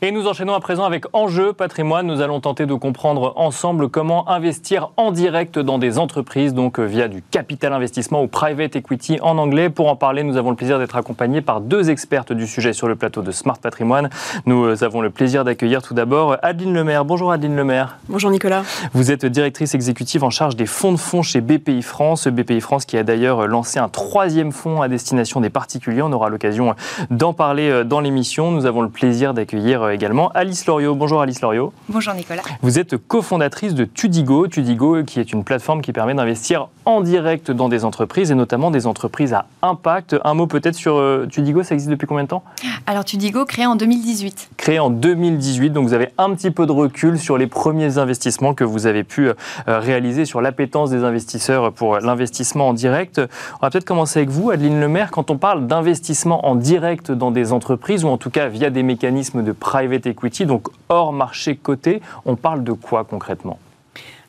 Et 0.03 0.11
nous 0.11 0.27
enchaînons 0.27 0.53
à 0.53 0.61
présent 0.61 0.85
avec 0.85 1.07
Enjeu 1.15 1.55
patrimoine. 1.55 2.07
Nous 2.07 2.21
allons 2.21 2.39
tenter 2.39 2.67
de 2.67 2.75
comprendre 2.75 3.33
ensemble 3.37 3.89
comment 3.89 4.29
investir 4.29 4.91
en 4.99 5.11
direct 5.11 5.59
dans 5.59 5.79
des 5.79 5.99
entreprises, 5.99 6.53
donc 6.53 6.79
via 6.79 7.09
du 7.09 7.23
capital 7.23 7.73
investissement 7.73 8.23
ou 8.23 8.27
private 8.27 8.77
equity 8.77 9.19
en 9.23 9.39
anglais. 9.39 9.71
Pour 9.71 9.89
en 9.89 9.97
parler, 9.97 10.23
nous 10.23 10.37
avons 10.37 10.51
le 10.51 10.57
plaisir 10.57 10.79
d'être 10.79 10.97
accompagnés 10.97 11.41
par 11.41 11.63
deux 11.63 11.89
expertes 11.89 12.35
du 12.35 12.47
sujet 12.47 12.75
sur 12.75 12.89
le 12.89 12.97
plateau 12.97 13.23
de 13.23 13.31
Smart 13.31 13.57
Patrimoine. 13.57 14.11
Nous 14.45 14.85
avons 14.85 15.01
le 15.01 15.09
plaisir 15.09 15.45
d'accueillir 15.45 15.81
tout 15.81 15.95
d'abord 15.95 16.37
Adeline 16.43 16.75
Lemaire. 16.75 17.07
Bonjour 17.07 17.33
Adeline 17.33 17.57
Lemaire. 17.57 17.97
Bonjour 18.11 18.31
Nicolas. 18.31 18.65
Vous 18.93 19.11
êtes 19.11 19.25
directrice 19.25 19.75
exécutive 19.75 20.25
en 20.25 20.31
charge 20.31 20.57
des 20.57 20.67
fonds 20.67 20.93
de 20.93 20.99
fonds 20.99 21.23
chez 21.23 21.41
BPI 21.41 21.81
France. 21.81 22.29
BPI 22.29 22.61
France 22.61 22.85
qui 22.85 22.99
a 22.99 23.03
d'ailleurs 23.03 23.47
lancé 23.47 23.79
un 23.79 23.89
troisième 23.89 24.53
fonds 24.53 24.83
à 24.83 24.89
destination 24.89 25.41
des 25.41 25.49
particuliers. 25.49 26.03
On 26.03 26.13
aura 26.13 26.29
l'occasion 26.29 26.75
d'en 27.09 27.33
parler 27.33 27.83
dans 27.85 28.01
l'émission. 28.01 28.51
Nous 28.51 28.67
avons 28.67 28.83
le 28.83 28.91
plaisir 28.91 29.33
d'accueillir 29.33 29.86
également 29.93 30.31
Alice 30.31 30.67
Loriot. 30.67 30.95
Bonjour 30.95 31.21
Alice 31.21 31.41
Loriot. 31.41 31.73
Bonjour 31.89 32.15
Nicolas. 32.15 32.43
Vous 32.63 32.79
êtes 32.79 32.97
cofondatrice 32.97 33.75
de 33.75 33.85
Tudigo. 33.85 34.47
Tudigo 34.49 35.05
qui 35.05 35.21
est 35.21 35.33
une 35.33 35.45
plateforme 35.45 35.83
qui 35.83 35.93
permet 35.93 36.15
d'investir 36.15 36.69
en 36.85 37.01
direct 37.01 37.51
dans 37.51 37.69
des 37.69 37.85
entreprises 37.85 38.31
et 38.31 38.35
notamment 38.35 38.71
des 38.71 38.87
entreprises 38.87 39.33
à 39.33 39.47
impact. 39.63 40.17
Un 40.25 40.35
mot 40.35 40.47
peut-être 40.47 40.77
sur 40.77 40.97
euh, 40.97 41.27
Tudigo, 41.29 41.63
ça 41.63 41.75
existe 41.75 41.91
depuis 41.91 42.07
combien 42.07 42.25
de 42.25 42.29
temps? 42.29 42.45
Alors 42.87 43.05
Tudigo 43.05 43.45
créé 43.45 43.67
en 43.67 43.75
2018. 43.77 44.51
Créé 44.57 44.79
en 44.79 44.91
2018, 44.91 45.71
donc 45.71 45.89
vous 45.89 45.95
avez 45.95 46.11
un 46.17 46.33
petit 46.35 46.51
peu 46.51 46.67
de 46.67 46.73
recul 46.73 47.19
sur 47.19 47.39
les 47.39 47.47
premiers 47.47 47.99
investissements 47.99 48.55
que 48.55 48.65
vous 48.65 48.87
avez 48.87 49.03
pu 49.03 49.29
euh, 49.29 49.35
réaliser 49.67 50.25
sur 50.25 50.41
l'appétence 50.41 50.91
des 50.91 51.03
investisseurs 51.03 51.73
pour 51.73 51.99
l'investissement 51.99 52.69
en 52.69 52.73
direct. 52.73 53.21
On 53.55 53.67
va 53.67 53.71
peut-être 53.71 53.85
commencer 53.85 54.21
avec 54.21 54.31
vous, 54.31 54.51
Adeline 54.51 54.81
Lemaire. 54.81 55.11
Quand 55.11 55.31
on 55.31 55.39
parle 55.39 55.67
d'investissement 55.67 56.47
en 56.47 56.55
direct 56.55 57.11
dans 57.11 57.31
des 57.31 57.53
entreprises 57.53 58.05
ou 58.05 58.09
en 58.09 58.19
tout 58.19 58.31
cas 58.31 58.49
via 58.49 58.71
des 58.71 58.83
mécanismes 58.83 59.43
de 59.43 59.53
private 59.77 60.07
equity, 60.07 60.47
donc 60.47 60.69
hors 60.89 61.13
marché 61.13 61.55
coté, 61.57 62.01
on 62.25 62.35
parle 62.37 62.65
de 62.65 62.73
quoi 62.73 63.05
concrètement? 63.05 63.59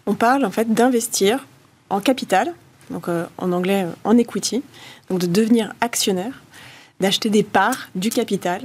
On 0.06 0.13
parle 0.13 0.44
en 0.46 0.51
fait 0.51 0.74
d'investir 0.74 1.46
en 1.89 2.01
capital, 2.01 2.54
donc 2.92 3.08
euh, 3.08 3.25
en 3.38 3.54
anglais 3.54 3.84
euh, 3.86 3.92
en 4.10 4.18
equity, 4.18 4.62
donc 5.10 5.20
de 5.20 5.27
devenir 5.27 5.74
actionnaire, 5.80 6.42
d'acheter 7.00 7.30
des 7.30 7.44
parts 7.44 7.88
du 7.96 8.10
capital 8.10 8.60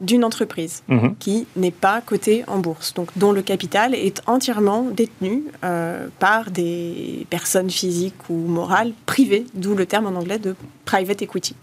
d'une 0.00 0.24
entreprise 0.24 0.82
Mhm. 0.88 1.14
qui 1.18 1.46
n'est 1.56 1.70
pas 1.86 2.00
cotée 2.02 2.44
en 2.48 2.58
bourse, 2.58 2.92
donc 2.92 3.08
dont 3.16 3.32
le 3.32 3.42
capital 3.42 3.94
est 3.94 4.20
entièrement 4.26 4.82
détenu 4.82 5.44
euh, 5.64 6.08
par 6.18 6.50
des 6.50 7.26
personnes 7.30 7.70
physiques 7.70 8.28
ou 8.28 8.34
morales 8.34 8.92
privées, 9.06 9.46
d'où 9.54 9.74
le 9.74 9.86
terme 9.86 10.06
en 10.06 10.16
anglais 10.18 10.38
de 10.40 10.54
private 10.84 11.22
equity. 11.22 11.54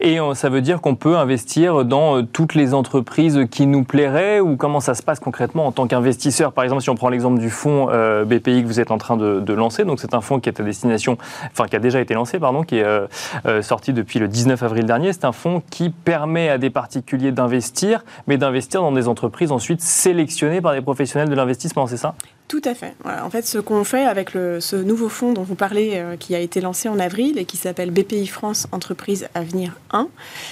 Et 0.00 0.18
euh, 0.18 0.34
ça 0.34 0.48
veut 0.48 0.62
dire 0.62 0.80
qu'on 0.80 0.94
peut 0.94 1.16
investir 1.16 1.84
dans 1.84 2.16
euh, 2.16 2.22
toutes 2.22 2.54
les 2.54 2.72
entreprises 2.72 3.46
qui 3.50 3.66
nous 3.66 3.84
plairaient 3.84 4.40
ou 4.40 4.56
comment 4.56 4.80
ça 4.80 4.94
se 4.94 5.02
passe 5.02 5.20
concrètement 5.20 5.66
en 5.66 5.72
tant 5.72 5.86
qu'investisseur? 5.86 6.52
Par 6.52 6.64
exemple, 6.64 6.82
si 6.82 6.90
on 6.90 6.94
prend 6.94 7.10
l'exemple 7.10 7.38
du 7.38 7.50
fonds 7.50 7.88
euh, 7.90 8.24
BPI 8.24 8.62
que 8.62 8.66
vous 8.66 8.80
êtes 8.80 8.90
en 8.90 8.98
train 8.98 9.16
de, 9.16 9.52
lancer, 9.52 9.84
donc 9.84 10.00
c'est 10.00 10.14
un 10.14 10.20
fonds 10.20 10.38
qui 10.40 10.48
est 10.48 10.60
à 10.60 10.64
destination, 10.64 11.18
enfin 11.50 11.66
qui 11.66 11.76
a 11.76 11.80
déjà 11.80 12.00
été 12.00 12.14
lancé, 12.14 12.38
pardon, 12.38 12.62
qui 12.62 12.78
est 12.78 13.62
sorti 13.62 13.92
depuis 13.92 14.20
le 14.20 14.28
19 14.28 14.62
avril 14.62 14.86
dernier. 14.86 15.12
C'est 15.12 15.24
un 15.24 15.32
fonds 15.32 15.60
qui 15.70 15.90
permet 15.90 16.48
à 16.48 16.56
des 16.56 16.70
particuliers 16.70 17.32
d'investir, 17.32 18.04
mais 18.28 18.38
d'investir 18.38 18.80
dans 18.80 18.92
des 18.92 19.08
entreprises 19.08 19.50
ensuite 19.50 19.82
sélectionnées 19.82 20.60
par 20.60 20.72
des 20.72 20.80
professionnels 20.80 21.28
de 21.28 21.34
l'investissement, 21.34 21.86
c'est 21.88 21.96
ça? 21.96 22.14
Tout 22.50 22.62
à 22.64 22.74
fait. 22.74 22.96
En 23.04 23.30
fait, 23.30 23.46
ce 23.46 23.58
qu'on 23.58 23.84
fait 23.84 24.04
avec 24.04 24.30
ce 24.30 24.74
nouveau 24.74 25.08
fonds 25.08 25.32
dont 25.32 25.44
vous 25.44 25.54
parlez, 25.54 25.92
euh, 25.94 26.16
qui 26.16 26.34
a 26.34 26.40
été 26.40 26.60
lancé 26.60 26.88
en 26.88 26.98
avril 26.98 27.38
et 27.38 27.44
qui 27.44 27.56
s'appelle 27.56 27.92
BPI 27.92 28.26
France 28.26 28.66
Entreprise 28.72 29.28
Avenir 29.34 29.78
1, 29.92 30.08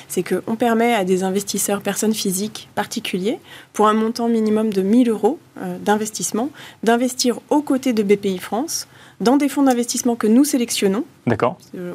c'est 0.06 0.22
qu'on 0.22 0.54
permet 0.54 0.94
à 0.94 1.04
des 1.04 1.24
investisseurs, 1.24 1.80
personnes 1.80 2.14
physiques 2.14 2.68
particuliers, 2.76 3.40
pour 3.72 3.88
un 3.88 3.94
montant 3.94 4.28
minimum 4.28 4.72
de 4.72 4.80
1000 4.80 5.10
euros 5.10 5.40
d'investissement, 5.80 6.50
d'investir 6.82 7.40
aux 7.50 7.62
côtés 7.62 7.92
de 7.92 8.02
BPI 8.02 8.38
France 8.38 8.86
dans 9.20 9.36
des 9.36 9.48
fonds 9.48 9.64
d'investissement 9.64 10.14
que 10.14 10.26
nous 10.26 10.44
sélectionnons. 10.44 11.04
D'accord. 11.26 11.58
Euh, 11.74 11.94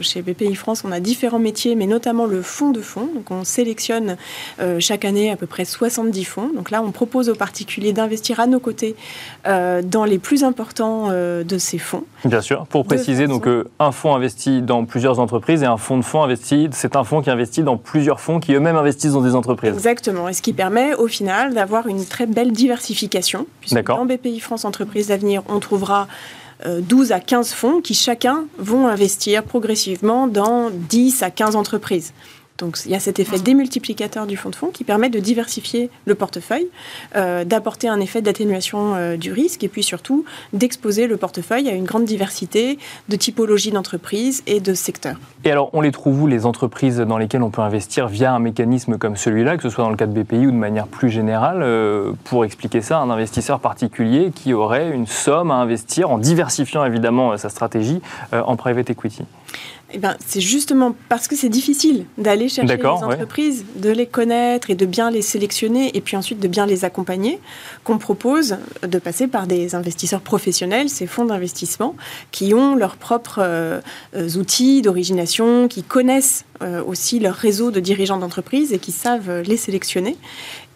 chez 0.00 0.22
BPI 0.22 0.54
France, 0.54 0.82
on 0.86 0.92
a 0.92 1.00
différents 1.00 1.40
métiers, 1.40 1.74
mais 1.74 1.86
notamment 1.86 2.24
le 2.24 2.40
fonds 2.40 2.70
de 2.70 2.80
fonds. 2.80 3.08
Donc, 3.14 3.30
on 3.30 3.44
sélectionne 3.44 4.16
euh, 4.60 4.78
chaque 4.80 5.04
année 5.04 5.30
à 5.30 5.36
peu 5.36 5.46
près 5.46 5.64
70 5.64 6.24
fonds. 6.24 6.50
Donc 6.54 6.70
là, 6.70 6.82
on 6.82 6.90
propose 6.90 7.28
aux 7.28 7.34
particuliers 7.34 7.92
d'investir 7.92 8.40
à 8.40 8.46
nos 8.46 8.60
côtés 8.60 8.96
euh, 9.46 9.82
dans 9.82 10.04
les 10.04 10.18
plus 10.18 10.44
importants 10.44 11.08
euh, 11.10 11.42
de 11.44 11.58
ces 11.58 11.78
fonds. 11.78 12.04
Bien 12.24 12.40
sûr. 12.40 12.66
Pour 12.66 12.84
préciser, 12.84 13.26
donc 13.26 13.46
euh, 13.46 13.68
un 13.78 13.92
fonds 13.92 14.14
investi 14.14 14.62
dans 14.62 14.84
plusieurs 14.84 15.18
entreprises 15.18 15.62
et 15.62 15.66
un 15.66 15.76
fonds 15.76 15.98
de 15.98 16.04
fonds 16.04 16.22
investi, 16.22 16.68
c'est 16.72 16.96
un 16.96 17.04
fonds 17.04 17.20
qui 17.20 17.30
investit 17.30 17.62
dans 17.62 17.76
plusieurs 17.76 18.20
fonds 18.20 18.40
qui 18.40 18.54
eux-mêmes 18.54 18.76
investissent 18.76 19.12
dans 19.12 19.22
des 19.22 19.34
entreprises. 19.34 19.74
Exactement. 19.74 20.28
Et 20.28 20.32
ce 20.32 20.40
qui 20.40 20.52
permet, 20.52 20.94
au 20.94 21.08
final, 21.08 21.52
d'avoir 21.52 21.88
une 21.88 22.06
très 22.06 22.26
belle 22.26 22.52
diversification 22.52 22.91
diversification. 22.92 23.46
Puisque 23.60 23.82
dans 23.84 24.04
BPI 24.04 24.40
France 24.40 24.64
Entreprises 24.64 25.08
d'Avenir, 25.08 25.42
on 25.48 25.60
trouvera 25.60 26.08
12 26.66 27.12
à 27.12 27.20
15 27.20 27.52
fonds 27.52 27.80
qui 27.80 27.94
chacun 27.94 28.44
vont 28.58 28.86
investir 28.86 29.42
progressivement 29.42 30.28
dans 30.28 30.70
10 30.70 31.22
à 31.22 31.30
15 31.30 31.56
entreprises. 31.56 32.12
Donc 32.62 32.78
il 32.86 32.92
y 32.92 32.94
a 32.94 33.00
cet 33.00 33.18
effet 33.18 33.40
démultiplicateur 33.40 34.24
du 34.24 34.36
fonds 34.36 34.50
de 34.50 34.54
fonds 34.54 34.68
qui 34.68 34.84
permet 34.84 35.10
de 35.10 35.18
diversifier 35.18 35.90
le 36.06 36.14
portefeuille, 36.14 36.68
euh, 37.16 37.44
d'apporter 37.44 37.88
un 37.88 37.98
effet 37.98 38.22
d'atténuation 38.22 38.94
euh, 38.94 39.16
du 39.16 39.32
risque 39.32 39.64
et 39.64 39.68
puis 39.68 39.82
surtout 39.82 40.24
d'exposer 40.52 41.08
le 41.08 41.16
portefeuille 41.16 41.68
à 41.68 41.72
une 41.72 41.84
grande 41.84 42.04
diversité 42.04 42.78
de 43.08 43.16
typologies 43.16 43.72
d'entreprises 43.72 44.44
et 44.46 44.60
de 44.60 44.74
secteurs. 44.74 45.16
Et 45.44 45.50
alors 45.50 45.70
on 45.72 45.80
les 45.80 45.90
trouve 45.90 46.22
où 46.22 46.26
les 46.28 46.46
entreprises 46.46 46.98
dans 46.98 47.18
lesquelles 47.18 47.42
on 47.42 47.50
peut 47.50 47.62
investir 47.62 48.06
via 48.06 48.32
un 48.32 48.38
mécanisme 48.38 48.96
comme 48.96 49.16
celui-là, 49.16 49.56
que 49.56 49.64
ce 49.64 49.68
soit 49.68 49.82
dans 49.82 49.90
le 49.90 49.96
cas 49.96 50.06
de 50.06 50.22
BPI 50.22 50.46
ou 50.46 50.52
de 50.52 50.56
manière 50.56 50.86
plus 50.86 51.10
générale 51.10 51.62
euh, 51.64 52.12
Pour 52.22 52.44
expliquer 52.44 52.80
ça, 52.80 53.00
un 53.00 53.10
investisseur 53.10 53.58
particulier 53.58 54.30
qui 54.32 54.54
aurait 54.54 54.92
une 54.92 55.08
somme 55.08 55.50
à 55.50 55.54
investir 55.54 56.12
en 56.12 56.18
diversifiant 56.18 56.84
évidemment 56.84 57.36
sa 57.36 57.48
stratégie 57.48 58.00
en 58.32 58.54
private 58.54 58.88
equity? 58.90 59.24
Eh 59.92 59.98
ben, 59.98 60.16
c'est 60.26 60.40
justement 60.40 60.94
parce 61.08 61.28
que 61.28 61.36
c'est 61.36 61.48
difficile 61.48 62.06
d'aller 62.18 62.48
chercher 62.48 62.76
les 62.76 62.84
entreprises, 62.86 63.64
de 63.76 63.90
les 63.90 64.06
connaître 64.06 64.70
et 64.70 64.74
de 64.74 64.86
bien 64.86 65.10
les 65.10 65.22
sélectionner 65.22 65.96
et 65.96 66.00
puis 66.00 66.16
ensuite 66.16 66.40
de 66.40 66.48
bien 66.48 66.66
les 66.66 66.84
accompagner 66.84 67.38
qu'on 67.84 67.98
propose 67.98 68.56
de 68.82 68.98
passer 68.98 69.26
par 69.26 69.46
des 69.46 69.74
investisseurs 69.74 70.20
professionnels, 70.20 70.88
ces 70.88 71.06
fonds 71.06 71.24
d'investissement 71.24 71.94
qui 72.30 72.54
ont 72.54 72.74
leurs 72.74 72.96
propres 72.96 73.40
euh, 73.42 73.80
outils 74.36 74.82
d'origination, 74.82 75.68
qui 75.68 75.82
connaissent 75.82 76.44
euh, 76.62 76.82
aussi 76.84 77.18
leur 77.18 77.34
réseau 77.34 77.70
de 77.70 77.80
dirigeants 77.80 78.18
d'entreprise 78.18 78.72
et 78.72 78.78
qui 78.78 78.92
savent 78.92 79.40
les 79.40 79.56
sélectionner 79.56 80.16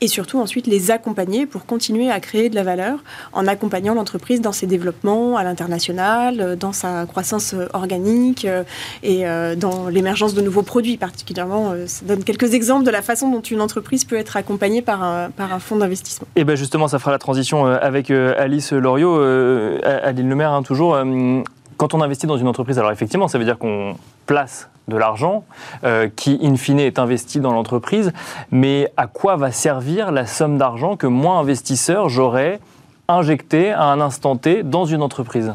et 0.01 0.09
surtout 0.09 0.41
ensuite 0.41 0.67
les 0.67 0.91
accompagner 0.91 1.47
pour 1.47 1.67
continuer 1.67 2.11
à 2.11 2.21
créer 2.21 2.49
de 2.49 2.55
la 2.55 2.63
valeur 2.63 2.99
en 3.33 3.47
accompagnant 3.47 3.95
l'entreprise 3.95 4.41
dans 4.41 4.53
ses 4.53 4.67
développements 4.67 5.37
à 5.37 5.45
l'international, 5.45 6.41
euh, 6.41 6.57
dans 6.57 6.73
sa 6.73 7.07
croissance 7.07 7.55
euh, 7.55 7.67
organique 7.73 8.45
euh, 8.45 8.65
et 9.03 9.25
dans 9.57 9.89
l'émergence 9.89 10.35
de 10.35 10.41
nouveaux 10.41 10.63
produits 10.63 10.97
particulièrement. 10.97 11.75
Ça 11.87 12.05
donne 12.05 12.25
quelques 12.25 12.55
exemples 12.55 12.85
de 12.85 12.91
la 12.91 13.03
façon 13.03 13.31
dont 13.31 13.41
une 13.41 13.61
entreprise 13.61 14.05
peut 14.05 14.17
être 14.17 14.37
accompagnée 14.37 14.83
par 14.83 15.03
un, 15.03 15.31
fonds 15.59 15.77
d'investissement. 15.77 16.27
Et 16.37 16.45
bien 16.45 16.55
justement, 16.55 16.89
ça 16.89 16.99
fera 16.99 17.11
la 17.11 17.19
transition 17.19 17.67
avec 17.67 18.11
Alice 18.11 18.73
Loriot, 18.73 19.21
à 19.21 20.13
l'île 20.13 20.29
Le 20.29 20.35
Maire, 20.35 20.53
hein, 20.53 20.63
toujours. 20.63 20.97
Quand 21.77 21.95
on 21.95 22.01
investit 22.01 22.27
dans 22.27 22.39
une 22.39 22.49
entreprise, 22.49 22.79
alors 22.79 22.91
effectivement, 22.91 23.29
ça 23.29 23.39
veut 23.39 23.45
dire 23.45 23.59
qu'on 23.59 23.97
place 24.27 24.69
de 24.89 24.97
l'argent 24.97 25.45
euh, 25.85 26.09
qui, 26.15 26.39
in 26.43 26.57
fine, 26.57 26.81
est 26.81 26.99
investi 26.99 27.41
dans 27.41 27.53
l'entreprise. 27.53 28.13
Mais 28.51 28.93
à 28.97 29.07
quoi 29.07 29.37
va 29.37 29.53
servir 29.53 30.13
la 30.13 30.27
somme 30.27 30.59
d'argent 30.59 30.97
que 30.97 31.07
moi, 31.07 31.37
investisseur, 31.37 32.09
j'aurais 32.09 32.61
injecté 33.09 33.73
à 33.73 33.85
un 33.85 34.01
instant 34.01 34.37
T 34.37 34.63
dans 34.63 34.85
une 34.85 35.03
entreprise? 35.03 35.53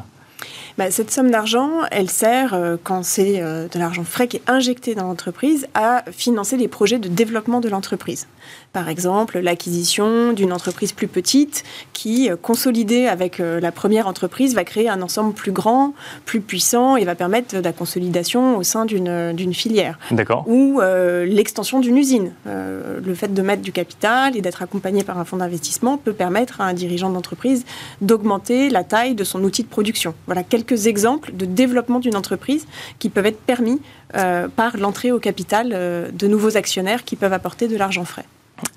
Bah, 0.77 0.91
cette 0.91 1.11
somme 1.11 1.31
d'argent, 1.31 1.81
elle 1.91 2.09
sert, 2.09 2.53
euh, 2.53 2.77
quand 2.81 3.03
c'est 3.03 3.41
euh, 3.41 3.67
de 3.67 3.79
l'argent 3.79 4.03
frais 4.03 4.27
qui 4.27 4.37
est 4.37 4.49
injecté 4.49 4.95
dans 4.95 5.03
l'entreprise, 5.03 5.67
à 5.73 6.03
financer 6.11 6.57
les 6.57 6.67
projets 6.67 6.99
de 6.99 7.07
développement 7.07 7.59
de 7.59 7.69
l'entreprise. 7.69 8.27
Par 8.73 8.89
exemple, 8.89 9.39
l'acquisition 9.39 10.33
d'une 10.33 10.53
entreprise 10.53 10.93
plus 10.93 11.07
petite 11.07 11.63
qui, 11.93 12.29
euh, 12.29 12.35
consolidée 12.35 13.07
avec 13.07 13.39
la 13.39 13.71
première 13.71 14.07
entreprise, 14.07 14.55
va 14.55 14.63
créer 14.63 14.89
un 14.89 15.01
ensemble 15.01 15.33
plus 15.33 15.51
grand, 15.51 15.93
plus 16.25 16.41
puissant 16.41 16.95
et 16.95 17.05
va 17.05 17.15
permettre 17.15 17.55
de 17.55 17.61
la 17.61 17.73
consolidation 17.73 18.57
au 18.57 18.63
sein 18.63 18.85
d'une 18.85 19.53
filière. 19.53 19.97
D'accord. 20.11 20.45
Ou 20.47 20.79
l'extension 21.25 21.79
d'une 21.79 21.97
usine. 21.97 22.31
le 22.45 23.13
fait 23.15 23.33
de 23.33 23.41
mettre 23.41 23.61
du 23.61 23.71
capital 23.71 24.35
et 24.35 24.41
d'être 24.41 24.61
accompagné 24.61 25.03
par 25.03 25.17
un 25.17 25.25
fonds 25.25 25.37
d'investissement 25.37 25.97
peut 25.97 26.13
permettre 26.13 26.61
à 26.61 26.65
un 26.65 26.73
dirigeant 26.73 27.09
d'entreprise 27.09 27.65
d'augmenter 28.01 28.69
la 28.69 28.83
taille 28.83 29.15
de 29.15 29.23
son 29.23 29.43
outil 29.43 29.63
de 29.63 29.67
production. 29.67 30.13
Voilà 30.25 30.43
quelques 30.61 30.87
exemples 30.87 31.31
de 31.33 31.45
développement 31.45 31.99
d'une 31.99 32.15
entreprise 32.15 32.67
qui 32.99 33.09
peuvent 33.09 33.25
être 33.25 33.41
permis 33.41 33.81
euh, 34.15 34.47
par 34.47 34.77
l'entrée 34.77 35.11
au 35.11 35.19
capital 35.19 35.71
euh, 35.73 36.09
de 36.11 36.27
nouveaux 36.27 36.57
actionnaires 36.57 37.03
qui 37.03 37.15
peuvent 37.15 37.33
apporter 37.33 37.67
de 37.67 37.77
l'argent 37.77 38.05
frais. 38.05 38.25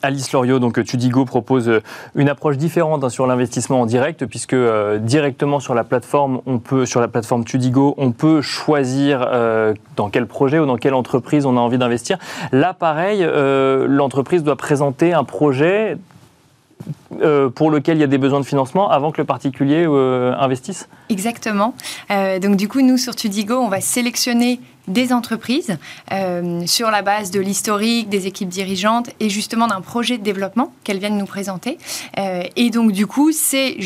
Alice 0.01 0.33
Loriot, 0.33 0.61
donc 0.61 0.83
Tudigo 0.83 1.27
propose 1.27 1.69
euh, 1.69 1.83
une 2.15 2.31
approche 2.31 2.57
différente 2.57 3.05
hein, 3.05 3.11
sur 3.11 3.27
l'investissement 3.27 3.83
en 3.83 3.87
direct, 3.87 4.25
puisque 4.25 4.57
directement 5.01 5.61
sur 5.61 5.75
la 5.75 5.85
plateforme, 5.85 6.41
on 6.47 6.59
peut, 6.59 6.87
sur 6.87 7.01
la 7.01 7.09
plateforme 7.09 7.45
Tudigo, 7.45 7.95
on 7.99 8.13
peut 8.13 8.41
choisir 8.41 9.29
dans 9.97 10.09
quel 10.09 10.27
projet 10.27 10.59
ou 10.59 10.67
dans 10.67 10.77
quelle 10.77 10.95
entreprise 10.95 11.45
on 11.45 11.57
a 11.59 11.61
envie 11.61 11.79
d'investir. 11.79 12.19
Là, 12.53 12.73
pareil, 12.73 13.27
l'entreprise 13.89 14.43
doit 14.43 14.57
présenter 14.57 15.13
un 15.13 15.25
projet 15.25 15.99
euh, 17.23 17.49
pour 17.49 17.71
lequel 17.71 17.97
il 17.97 18.01
y 18.01 18.05
a 18.05 18.09
des 18.09 18.19
besoins 18.19 18.41
de 18.41 18.45
financement 18.45 18.91
avant 18.91 19.13
que 19.13 19.21
le 19.21 19.25
particulier 19.25 19.85
euh, 19.87 20.35
investisse 20.39 20.89
Exactement. 21.09 21.75
Euh, 22.11 22.39
donc 22.39 22.57
du 22.57 22.69
coup, 22.69 22.81
nous, 22.81 22.99
sur 22.99 23.15
Tudigo, 23.15 23.55
on 23.55 23.69
va 23.69 23.81
sélectionner 23.81 24.61
des 24.87 25.15
entreprises 25.15 25.79
sur 26.67 26.91
la 26.91 27.01
base 27.01 27.31
de 27.31 27.41
l'historique, 27.41 28.11
des 28.11 28.27
équipes 28.27 28.51
dirigeantes 28.51 29.09
et 29.19 29.31
justement 29.31 29.67
d'un 29.67 29.81
projet 29.81 30.19
de 30.19 30.23
développement 30.23 30.75
qu'elles 30.85 30.99
viennent 30.99 31.17
nous 31.17 31.25
présenter. 31.25 31.79
et 32.19 32.69
donc 32.69 32.93
du 32.93 33.07
coup, 33.07 33.33
c'est 33.33 33.79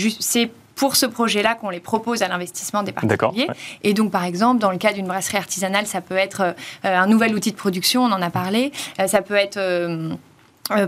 pour 0.74 0.96
ce 0.96 1.06
projet-là 1.06 1.54
qu'on 1.54 1.70
les 1.70 1.78
propose 1.78 2.22
à 2.22 2.28
l'investissement 2.28 2.82
des 2.82 2.90
particuliers. 2.90 3.46
Et 3.84 3.94
donc, 3.94 4.10
par 4.10 4.24
exemple, 4.24 4.60
dans 4.60 4.72
le 4.72 4.78
cas 4.78 4.92
d'une 4.92 5.06
brasserie 5.06 5.38
artisanale, 5.38 5.86
ça 5.86 6.00
peut 6.00 6.16
être 6.16 6.56
un 6.82 7.06
nouvel 7.06 7.32
outil 7.32 7.52
de 7.52 7.56
production, 7.56 8.02
on 8.02 8.10
en 8.10 8.20
a 8.20 8.30
parlé. 8.30 8.72
ça 9.06 9.22
peut 9.22 9.36
être 9.36 9.60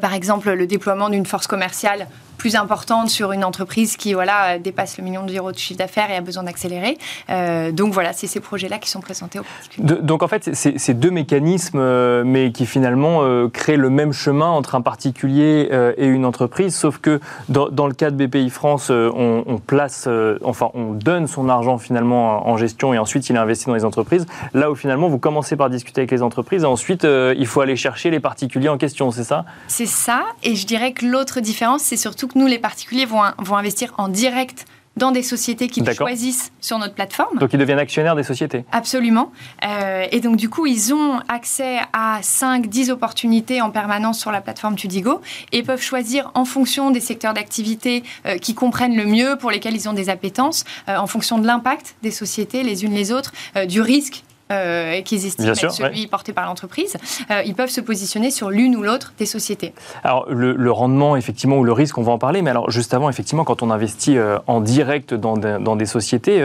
par 0.01 0.15
exemple, 0.15 0.51
le 0.53 0.67
déploiement 0.67 1.09
d'une 1.09 1.27
force 1.27 1.47
commerciale 1.47 2.07
plus 2.41 2.57
importante 2.57 3.11
sur 3.11 3.33
une 3.33 3.45
entreprise 3.45 3.99
qui 3.99 4.15
voilà, 4.15 4.59
dépasse 4.59 4.97
le 4.97 5.05
million 5.05 5.27
d'euros 5.27 5.53
de 5.53 5.59
chiffre 5.59 5.79
d'affaires 5.79 6.11
et 6.11 6.17
a 6.17 6.23
besoin 6.23 6.43
d'accélérer. 6.45 6.97
Euh, 7.29 7.71
donc 7.71 7.93
voilà, 7.93 8.15
c'est 8.15 8.27
ces 8.27 8.41
projets-là 8.41 8.79
qui 8.79 8.89
sont 8.89 9.03
présentés 9.03 9.39
au 9.39 9.43
particulier. 9.43 9.99
donc 10.01 10.23
en 10.23 10.29
fait, 10.29 10.49
c'est 10.55 10.95
deux 10.95 11.11
mécanismes, 11.11 11.79
euh, 11.79 12.23
mais 12.25 12.51
qui 12.51 12.65
finalement 12.65 13.21
créent 13.51 13.77
le 13.77 13.91
même 13.91 14.15
chemin 14.15 14.49
entre 14.49 14.75
un 14.75 14.81
particulier 14.81 15.69
et 15.99 16.07
une 16.07 16.25
entreprise, 16.25 16.75
sauf 16.75 16.97
que 16.97 17.21
dans, 17.51 17.69
dans 17.69 17.87
le 17.87 17.93
cas 17.93 18.11
de 18.11 18.17
BPI 18.25 18.49
France, 18.49 18.89
on, 18.89 19.45
on, 19.47 19.59
place, 19.59 20.09
enfin 20.43 20.71
on 20.73 20.93
donne 20.93 21.27
son 21.27 21.51
argent 21.51 21.77
finalement 21.77 22.49
en 22.49 22.57
gestion 22.57 22.95
et 22.95 22.99
ensuite 22.99 23.29
il 23.29 23.37
est 23.37 23.39
investi 23.39 23.67
dans 23.67 23.75
les 23.75 23.85
entreprises. 23.85 24.25
Là 24.55 24.71
où 24.71 24.75
finalement 24.75 25.09
vous 25.09 25.19
commencez 25.19 25.57
par 25.57 25.69
discuter 25.69 26.01
avec 26.01 26.11
les 26.11 26.23
entreprises 26.23 26.63
et 26.63 26.67
ensuite 26.67 27.05
il 27.05 27.47
faut 27.47 27.61
aller 27.61 27.77
chercher 27.77 28.09
les 28.11 28.21
particuliers 28.21 28.71
en 28.71 28.79
question, 28.79 29.11
c'est 29.11 29.25
ça? 29.25 29.45
C'est 29.69 29.85
ça. 29.85 30.25
Et 30.43 30.55
je 30.55 30.67
dirais 30.67 30.93
que 30.93 31.05
l'autre 31.05 31.41
différence, 31.41 31.83
c'est 31.83 31.99
surtout 31.99 32.30
que 32.33 32.39
nous, 32.39 32.47
les 32.47 32.59
particuliers, 32.59 33.07
vont, 33.07 33.23
vont 33.39 33.57
investir 33.57 33.93
en 33.99 34.09
direct 34.09 34.67
dans 34.97 35.13
des 35.13 35.23
sociétés 35.23 35.69
qu'ils 35.69 35.91
choisissent 35.93 36.53
sur 36.61 36.79
notre 36.79 36.95
plateforme. 36.95 37.39
Donc 37.39 37.53
ils 37.53 37.59
deviennent 37.59 37.79
actionnaires 37.79 38.17
des 38.17 38.23
sociétés 38.23 38.65
Absolument. 38.73 39.33
Euh, 39.65 40.07
et 40.11 40.21
donc 40.21 40.37
du 40.37 40.49
coup, 40.49 40.67
ils 40.67 40.93
ont 40.93 41.21
accès 41.29 41.79
à 41.93 42.21
5-10 42.21 42.91
opportunités 42.91 43.63
en 43.63 43.71
permanence 43.71 44.19
sur 44.19 44.33
la 44.33 44.41
plateforme 44.41 44.77
Tudigo 44.77 45.21
et 45.53 45.63
peuvent 45.63 45.81
choisir 45.81 46.31
en 46.35 46.45
fonction 46.45 46.91
des 46.91 47.01
secteurs 47.01 47.35
d'activité 47.35 48.03
euh, 48.27 48.37
qui 48.37 48.55
comprennent 48.55 48.97
le 48.97 49.07
mieux, 49.07 49.37
pour 49.37 49.51
lesquels 49.51 49.75
ils 49.75 49.89
ont 49.89 49.93
des 49.93 50.11
appétences, 50.11 50.65
euh, 50.89 50.97
en 50.97 51.07
fonction 51.07 51.39
de 51.39 51.47
l'impact 51.47 51.95
des 52.03 52.11
sociétés 52.11 52.63
les 52.63 52.85
unes 52.85 52.93
les 52.93 53.13
autres, 53.13 53.33
du 53.67 53.81
risque 53.81 54.25
euh, 54.51 55.01
qu'ils 55.03 55.27
estiment 55.27 55.53
être 55.53 55.73
celui 55.73 56.07
porté 56.07 56.33
par 56.33 56.47
l'entreprise, 56.47 56.97
euh, 57.31 57.43
ils 57.45 57.55
peuvent 57.55 57.71
se 57.71 57.81
positionner 57.81 58.31
sur 58.31 58.51
l'une 58.51 58.77
ou 58.77 58.83
l'autre 58.83 59.13
des 59.19 59.27
sociétés. 59.27 59.73
Alors 60.03 60.27
le, 60.29 60.71
rendement, 60.73 61.17
effectivement, 61.17 61.59
ou 61.59 61.65
le 61.65 61.73
risque, 61.73 61.99
on 61.99 62.03
va 62.03 62.13
en 62.13 62.19
parler, 62.19 62.43
mais 62.43 62.51
alors 62.51 62.71
juste 62.71 62.95
avant, 62.95 63.09
effectivement, 63.09 63.45
quand 63.45 63.63
on 63.63 63.71
investit 63.71 64.19
euh, 64.19 64.39
en 64.47 64.61
direct 64.61 65.15
dans, 65.15 65.37
dans 65.37 65.77
des 65.77 65.87
sociétés, 65.87 66.43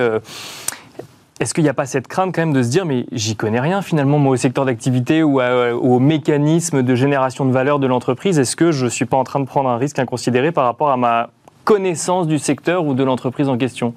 est-ce 1.39 1.53
qu'il 1.53 1.63
n'y 1.63 1.69
a 1.69 1.73
pas 1.73 1.85
cette 1.85 2.07
crainte 2.07 2.33
quand 2.33 2.41
même 2.41 2.53
de 2.53 2.63
se 2.63 2.69
dire 2.69 2.85
mais 2.85 3.05
j'y 3.11 3.35
connais 3.35 3.59
rien 3.59 3.81
finalement 3.81 4.19
moi 4.19 4.33
au 4.33 4.37
secteur 4.37 4.65
d'activité 4.65 5.21
ou, 5.21 5.41
au 5.41 5.99
mécanisme 5.99 6.81
de 6.81 6.95
génération 6.95 7.45
de 7.45 7.51
valeur 7.51 7.79
de 7.79 7.87
l'entreprise 7.87 8.39
Est-ce 8.39 8.55
que 8.55 8.71
je 8.71 8.85
ne 8.85 8.89
suis 8.89 9.05
pas 9.05 9.17
en 9.17 9.23
train 9.23 9.39
de 9.39 9.45
prendre 9.45 9.69
un 9.69 9.77
risque 9.77 9.99
inconsidéré 9.99 10.51
par 10.51 10.63
rapport 10.65 10.91
à 10.91 10.97
ma 10.97 11.29
connaissance 11.65 12.27
du 12.27 12.39
secteur 12.39 12.85
ou 12.85 12.93
de 12.93 13.03
l'entreprise 13.03 13.49
en 13.49 13.57
question? 13.57 13.93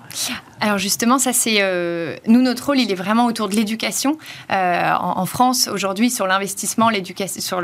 Alors 0.61 0.79
justement, 0.79 1.19
ça 1.19 1.33
c'est 1.33 1.59
euh, 1.61 2.17
nous 2.27 2.43
notre 2.43 2.67
rôle, 2.67 2.79
il 2.79 2.91
est 2.91 2.97
vraiment 2.97 3.27
autour 3.27 3.49
de 3.49 3.55
l'éducation. 3.55 4.19
Euh, 4.51 4.93
en, 4.99 5.27
France 5.27 5.69
aujourd'hui, 5.69 6.11
sur 6.11 6.27
l'investissement, 6.27 6.89
l'éducation, 6.89 7.41
sur 7.41 7.61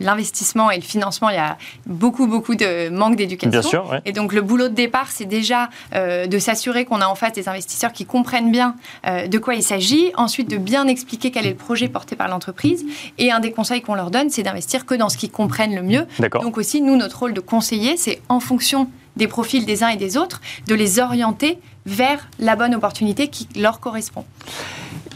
l'investissement 0.00 0.70
et 0.70 0.76
le 0.76 0.82
financement, 0.82 1.30
il 1.30 1.36
y 1.36 1.38
a 1.38 1.56
beaucoup 1.86 2.26
beaucoup 2.26 2.54
de 2.54 2.88
manque 2.90 3.16
d'éducation. 3.16 3.50
Bien 3.50 3.62
sûr. 3.62 4.00
Et 4.04 4.12
donc 4.12 4.32
le 4.32 4.40
boulot 4.40 4.68
de 4.68 4.74
départ, 4.74 5.08
c'est 5.10 5.24
déjà 5.24 5.68
euh, 5.94 6.26
de 6.26 6.38
s'assurer 6.38 6.84
qu'on 6.84 7.00
a 7.00 7.06
en 7.06 7.14
face 7.14 7.32
des 7.32 7.48
investisseurs 7.48 7.92
qui 7.92 8.06
comprennent 8.06 8.50
bien 8.50 8.74
de 9.04 9.38
quoi 9.38 9.54
il 9.54 9.62
s'agit. 9.62 10.12
Ensuite, 10.16 10.50
de 10.50 10.56
bien 10.56 10.86
expliquer 10.86 11.30
quel 11.30 11.46
est 11.46 11.50
le 11.50 11.56
projet 11.56 11.88
porté 11.88 12.16
par 12.16 12.28
l'entreprise. 12.28 12.84
Et 13.18 13.32
un 13.32 13.40
des 13.40 13.52
conseils 13.52 13.82
qu'on 13.82 13.94
leur 13.94 14.10
donne, 14.10 14.30
c'est 14.30 14.42
d'investir 14.42 14.86
que 14.86 14.94
dans 14.94 15.08
ce 15.08 15.16
qu'ils 15.16 15.30
comprennent 15.30 15.74
le 15.74 15.82
mieux. 15.82 16.06
Donc 16.40 16.58
aussi, 16.58 16.80
nous 16.80 16.96
notre 16.96 17.18
rôle 17.18 17.34
de 17.34 17.40
conseiller, 17.40 17.96
c'est 17.96 18.20
en 18.28 18.40
fonction 18.40 18.88
des 19.18 19.28
profils 19.28 19.66
des 19.66 19.82
uns 19.82 19.88
et 19.88 19.96
des 19.96 20.16
autres, 20.16 20.40
de 20.66 20.74
les 20.74 21.00
orienter 21.00 21.58
vers 21.84 22.28
la 22.38 22.56
bonne 22.56 22.74
opportunité 22.74 23.28
qui 23.28 23.48
leur 23.56 23.80
correspond. 23.80 24.24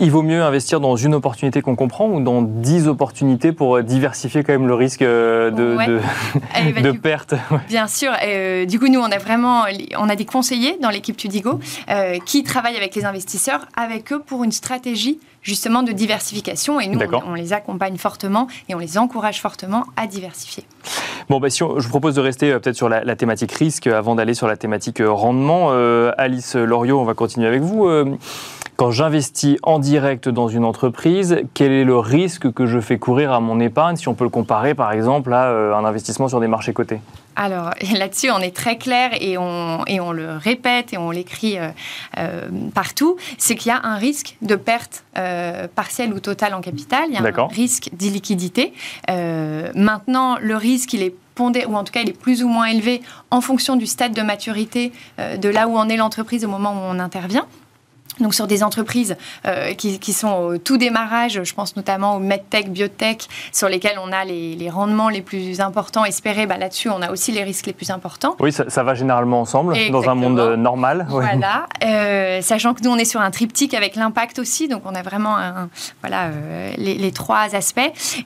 Il 0.00 0.10
vaut 0.10 0.22
mieux 0.22 0.42
investir 0.42 0.80
dans 0.80 0.96
une 0.96 1.14
opportunité 1.14 1.60
qu'on 1.62 1.76
comprend 1.76 2.08
ou 2.08 2.20
dans 2.20 2.42
10 2.42 2.88
opportunités 2.88 3.52
pour 3.52 3.82
diversifier 3.82 4.42
quand 4.42 4.52
même 4.52 4.66
le 4.66 4.74
risque 4.74 5.02
de, 5.02 5.50
de, 5.50 6.92
perte 6.98 7.34
Bien 7.68 7.86
sûr. 7.86 8.10
du 8.66 8.78
coup, 8.78 8.88
nous, 8.88 9.00
on 9.00 9.10
a 9.10 9.18
vraiment 9.18 9.64
on 9.98 10.08
a 10.08 10.16
des 10.16 10.24
conseillers 10.24 10.78
dans 10.80 10.90
l'équipe 10.90 11.16
Tudigo 11.16 11.60
qui 12.24 12.42
travaillent 12.42 12.76
avec 12.76 12.94
les 12.94 13.04
investisseurs, 13.04 13.66
avec 13.76 14.12
eux 14.12 14.20
pour 14.20 14.44
une 14.44 14.52
stratégie 14.52 15.20
justement 15.42 15.83
de 15.83 15.92
diversification. 15.92 16.81
Et 16.81 16.88
nous, 16.88 16.98
on, 17.26 17.35
les 17.35 17.52
accompagne 17.52 17.96
fortement 17.96 18.46
et 18.68 18.74
on 18.74 18.78
les 18.78 18.98
encourage 18.98 19.40
fortement 19.40 19.85
à 19.96 20.07
diversifier. 20.07 20.64
Bon, 21.28 21.40
bah, 21.40 21.50
si 21.50 21.59
je 21.59 21.64
vous 21.64 21.88
propose 21.88 22.14
de 22.14 22.20
rester 22.20 22.52
euh, 22.52 22.59
peut-être 22.59 22.76
sur 22.76 22.88
la, 22.88 23.16
thématique 23.16 23.52
risque 23.52 23.87
avant 23.87 24.14
d'aller 24.14 24.35
sur 24.35 24.46
la 24.46 24.57
thématique 24.57 25.00
euh, 25.00 25.11
rendement. 25.11 25.68
Euh, 25.70 26.12
Alice 26.18 26.55
Loriot, 26.55 26.98
on 26.98 27.05
va 27.05 27.14
continuer 27.14 27.46
avec 27.46 27.62
vous. 27.62 27.88
quand 28.76 28.90
j'investis 28.90 29.59
en 29.62 29.78
direct 29.78 30.28
dans 30.28 30.48
une 30.48 30.64
entreprise, 30.64 31.42
quel 31.55 31.72
est 31.72 31.85
le 31.85 31.98
risque 31.98 32.52
que 32.52 32.66
je 32.66 32.81
fais 32.81 32.98
courir 32.98 33.33
à 33.33 33.40
mon 33.40 33.61
épargne 33.61 33.96
si 33.96 34.09
on 34.09 34.14
peut 34.14 34.24
le 34.24 34.31
comparer 34.31 34.74
par 34.74 34.92
exemple 34.92 35.33
à 35.33 35.76
un 35.76 35.85
investissement 35.85 36.28
sur 36.28 36.40
des 36.40 36.48
marchés 36.48 36.72
cotés? 36.72 37.00
Alors 37.37 37.71
là-dessus, 37.99 38.31
on 38.31 38.38
est 38.38 38.55
très 38.55 38.77
clair 38.77 39.11
et 39.21 39.38
on, 39.38 39.85
et 39.87 40.01
on 40.01 40.12
le 40.12 40.37
répète 40.37 40.92
et 40.92 40.99
on 40.99 41.11
l'écrit 41.11 41.59
euh, 41.59 41.68
euh, 42.18 42.49
partout, 42.75 43.16
c'est 43.38 43.55
qu'il 43.55 43.71
y 43.71 43.75
a 43.75 43.81
un 43.83 43.97
risque 43.97 44.37
de 44.42 44.57
perte 44.57 45.05
euh, 45.18 45.68
partielle 45.68 46.12
ou 46.12 46.21
totale 46.21 46.55
en 46.55 46.61
capital, 46.61 47.05
il 47.09 47.14
y 47.14 47.16
a 47.16 47.23
un 47.23 47.47
risque 47.47 47.90
d'illiquidité. 47.92 48.73
maintenant, 49.09 50.38
le 50.40 50.57
risque, 50.57 50.92
il 50.92 51.03
est 51.03 51.14
pondé, 51.35 51.64
ou 51.66 51.77
en 51.77 51.85
tout 51.85 51.92
cas 51.92 52.01
il 52.03 52.11
est 52.11 52.18
plus 52.18 52.42
ou 52.42 52.49
moins 52.49 52.66
élevé 52.66 53.01
en 53.31 53.40
fonction 53.40 53.77
du 53.77 53.87
stade 53.87 54.12
de 54.12 54.23
maturité 54.23 54.92
de 55.18 55.49
là 55.49 55.66
où 55.66 55.77
en 55.77 55.88
est 55.88 55.97
l'entreprise 55.97 56.45
au 56.45 56.49
moment 56.49 56.73
où 56.73 56.81
on 56.85 56.99
intervient 56.99 57.47
donc 58.20 58.35
sur 58.35 58.46
des 58.46 58.62
entreprises 58.62 59.16
euh, 59.46 59.75
qui, 59.75 60.12
sont 60.12 60.33
au 60.33 60.59
tout 60.59 60.77
démarrage, 60.77 61.42
je 61.42 61.55
pense 61.55 61.77
notamment 61.77 62.16
aux 62.16 62.18
medtech, 62.18 62.70
biotech, 62.70 63.29
sur 63.53 63.68
lesquelles 63.68 63.98
on 64.03 64.12
a 64.12 64.25
les, 64.25 64.70
rendements 64.70 65.09
les 65.09 65.22
plus 65.22 65.61
importants 65.61 66.05
espérés. 66.05 66.46
Bah, 66.46 66.57
Là-dessus, 66.57 66.88
on 66.88 67.03
a 67.03 67.11
aussi 67.11 67.33
les 67.33 67.42
risques 67.42 67.66
les 67.66 67.72
plus 67.72 67.90
importants. 67.90 68.37
Oui, 68.40 68.53
ça, 68.53 68.83
va 68.83 68.94
généralement 68.94 69.40
ensemble 69.40 69.75
dans 69.90 70.09
un 70.09 70.14
monde 70.14 70.38
euh, 70.38 70.57
normal. 70.57 71.07
Voilà, 71.09 71.66
euh, 71.85 72.40
sachant 72.42 72.75
que 72.75 72.83
nous, 72.83 72.90
on 72.90 72.96
est 72.96 73.05
sur 73.05 73.20
un 73.20 73.31
triptyque 73.31 73.75
avec 73.75 73.96
l'impact 73.96 74.38
aussi, 74.38 74.68
donc 74.68 74.83
on 74.85 74.94
a 74.94 75.03
vraiment 75.03 75.37
voilà, 76.01 76.31
les, 76.77 76.94
les, 76.94 77.12
trois 77.12 77.55
aspects. 77.55 77.81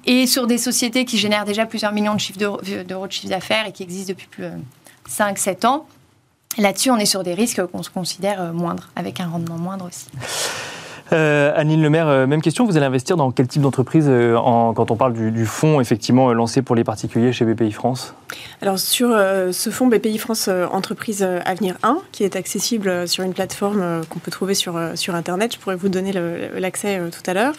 Et 0.04 0.26
sur 0.26 0.46
des 0.46 0.58
sociétés 0.58 1.04
qui 1.04 1.18
génèrent 1.18 1.44
déjà 1.44 1.66
plusieurs 1.66 1.92
millions 1.92 2.14
de 2.14 2.82
d'euros 2.82 3.06
de 3.06 3.12
chiffre 3.12 3.28
d'affaires 3.28 3.66
et 3.66 3.72
qui 3.72 3.82
existent 3.82 4.12
depuis 4.12 4.26
plus 4.26 4.44
de 4.44 4.50
5-7 5.08 5.66
ans, 5.66 5.86
Là-dessus, 6.58 6.90
on 6.90 6.96
est 6.96 7.06
sur 7.06 7.22
des 7.22 7.34
risques 7.34 7.64
qu'on 7.66 7.82
se 7.82 7.90
considère 7.90 8.40
euh, 8.40 8.52
moindres, 8.52 8.88
avec 8.96 9.20
un 9.20 9.28
rendement 9.28 9.58
moindre 9.58 9.86
aussi. 9.86 10.06
Euh, 11.12 11.52
Anne 11.54 11.80
Lemaire, 11.80 12.08
euh, 12.08 12.26
même 12.26 12.42
question. 12.42 12.64
Vous 12.64 12.76
allez 12.76 12.86
investir 12.86 13.16
dans 13.16 13.30
quel 13.30 13.46
type 13.46 13.62
d'entreprise 13.62 14.06
euh, 14.08 14.34
quand 14.74 14.90
on 14.90 14.96
parle 14.96 15.12
du, 15.12 15.46
fonds 15.46 15.80
effectivement 15.80 16.32
lancé 16.32 16.62
pour 16.62 16.74
les 16.74 16.82
particuliers 16.82 17.32
chez 17.32 17.44
BPI 17.44 17.70
France? 17.70 18.14
Alors 18.60 18.78
sur 18.78 19.10
ce 19.10 19.70
fonds 19.70 19.86
BPI 19.86 20.18
France 20.18 20.48
Entreprise 20.72 21.22
Avenir 21.44 21.76
1, 21.82 21.98
qui 22.10 22.24
est 22.24 22.34
accessible 22.34 23.06
sur 23.06 23.22
une 23.22 23.34
plateforme 23.34 24.02
qu'on 24.08 24.18
peut 24.18 24.30
trouver 24.30 24.54
sur, 24.54 24.78
sur 24.96 25.14
Internet, 25.14 25.54
je 25.54 25.58
pourrais 25.58 25.76
vous 25.76 25.88
donner 25.88 26.12
l'accès 26.58 27.00
tout 27.10 27.30
à 27.30 27.34
l'heure, 27.34 27.54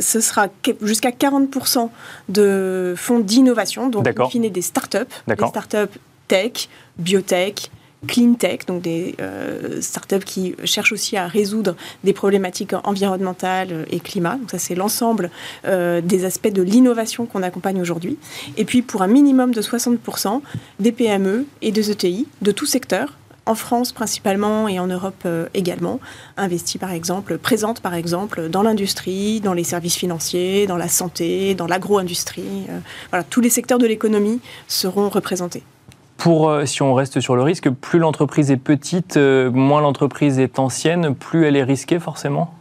ce 0.00 0.20
sera 0.20 0.48
jusqu'à 0.80 1.10
40% 1.10 1.90
de 2.30 2.94
fonds 2.96 3.20
d'innovation, 3.20 3.88
donc 3.88 4.06
in 4.06 4.48
des 4.48 4.62
startups, 4.62 4.98
des 5.26 5.46
startups 5.46 5.98
tech, 6.32 6.70
biotech, 6.96 7.70
clean 8.06 8.32
tech, 8.32 8.60
donc 8.66 8.80
des 8.80 9.14
euh, 9.20 9.82
startups 9.82 10.24
qui 10.24 10.54
cherchent 10.64 10.92
aussi 10.92 11.18
à 11.18 11.26
résoudre 11.26 11.76
des 12.04 12.14
problématiques 12.14 12.72
environnementales 12.84 13.84
et 13.90 14.00
climat. 14.00 14.36
Donc 14.36 14.50
ça, 14.50 14.58
c'est 14.58 14.74
l'ensemble 14.74 15.30
euh, 15.66 16.00
des 16.00 16.24
aspects 16.24 16.48
de 16.50 16.62
l'innovation 16.62 17.26
qu'on 17.26 17.42
accompagne 17.42 17.82
aujourd'hui. 17.82 18.16
Et 18.56 18.64
puis 18.64 18.80
pour 18.80 19.02
un 19.02 19.08
minimum 19.08 19.52
de 19.52 19.60
60%, 19.60 20.40
des 20.80 20.90
PME 20.90 21.44
et 21.60 21.70
des 21.70 21.90
ETI 21.90 22.26
de 22.40 22.50
tout 22.50 22.64
secteur, 22.64 23.18
en 23.44 23.54
France 23.54 23.92
principalement 23.92 24.68
et 24.68 24.78
en 24.78 24.86
Europe 24.86 25.24
euh, 25.26 25.48
également, 25.52 26.00
investis 26.38 26.80
par 26.80 26.92
exemple, 26.92 27.36
présentes 27.36 27.80
par 27.80 27.92
exemple 27.92 28.48
dans 28.48 28.62
l'industrie, 28.62 29.42
dans 29.42 29.52
les 29.52 29.64
services 29.64 29.96
financiers, 29.96 30.66
dans 30.66 30.78
la 30.78 30.88
santé, 30.88 31.54
dans 31.54 31.66
l'agro-industrie. 31.66 32.64
voilà, 33.10 33.22
tous 33.22 33.42
les 33.42 33.50
secteurs 33.50 33.78
de 33.78 33.86
l'économie 33.86 34.40
seront 34.66 35.10
représentés. 35.10 35.62
Pour, 36.22 36.48
euh, 36.48 36.66
si 36.66 36.82
on 36.82 36.94
reste 36.94 37.18
sur 37.18 37.34
le 37.34 37.42
risque, 37.42 37.68
plus 37.68 37.98
l'entreprise 37.98 38.52
est 38.52 38.56
petite, 38.56 39.16
euh, 39.16 39.50
moins 39.50 39.80
l'entreprise 39.80 40.38
est 40.38 40.60
ancienne, 40.60 41.16
plus 41.16 41.46
elle 41.46 41.56
est 41.56 41.64
risquée 41.64 41.98
forcément? 41.98 42.54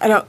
Alors, 0.00 0.24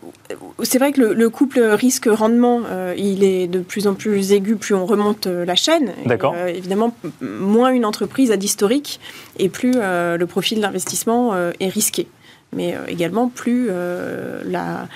c'est 0.61 0.77
vrai 0.77 0.91
que 0.91 1.01
le, 1.01 1.29
couple 1.31 1.59
risque-rendement, 1.59 2.61
euh, 2.69 2.93
il 2.95 3.23
est 3.23 3.47
de 3.47 3.59
plus 3.59 3.87
en 3.87 3.95
plus 3.95 4.33
aigu, 4.33 4.55
plus 4.55 4.75
on 4.75 4.85
remonte 4.85 5.25
la 5.25 5.55
chaîne. 5.55 5.93
D'accord. 6.05 6.35
évidemment, 6.47 6.95
moins 7.21 7.71
une 7.71 7.85
entreprise 7.85 8.29
a 8.31 8.37
d'historique 8.37 8.99
et 9.39 9.49
plus 9.49 9.73
le 9.73 10.25
profil 10.25 10.61
d'investissement 10.61 11.33
est 11.59 11.69
risqué 11.69 12.07
mais 12.55 12.77
également 12.87 13.27
plus 13.27 13.67
la, 14.45 14.87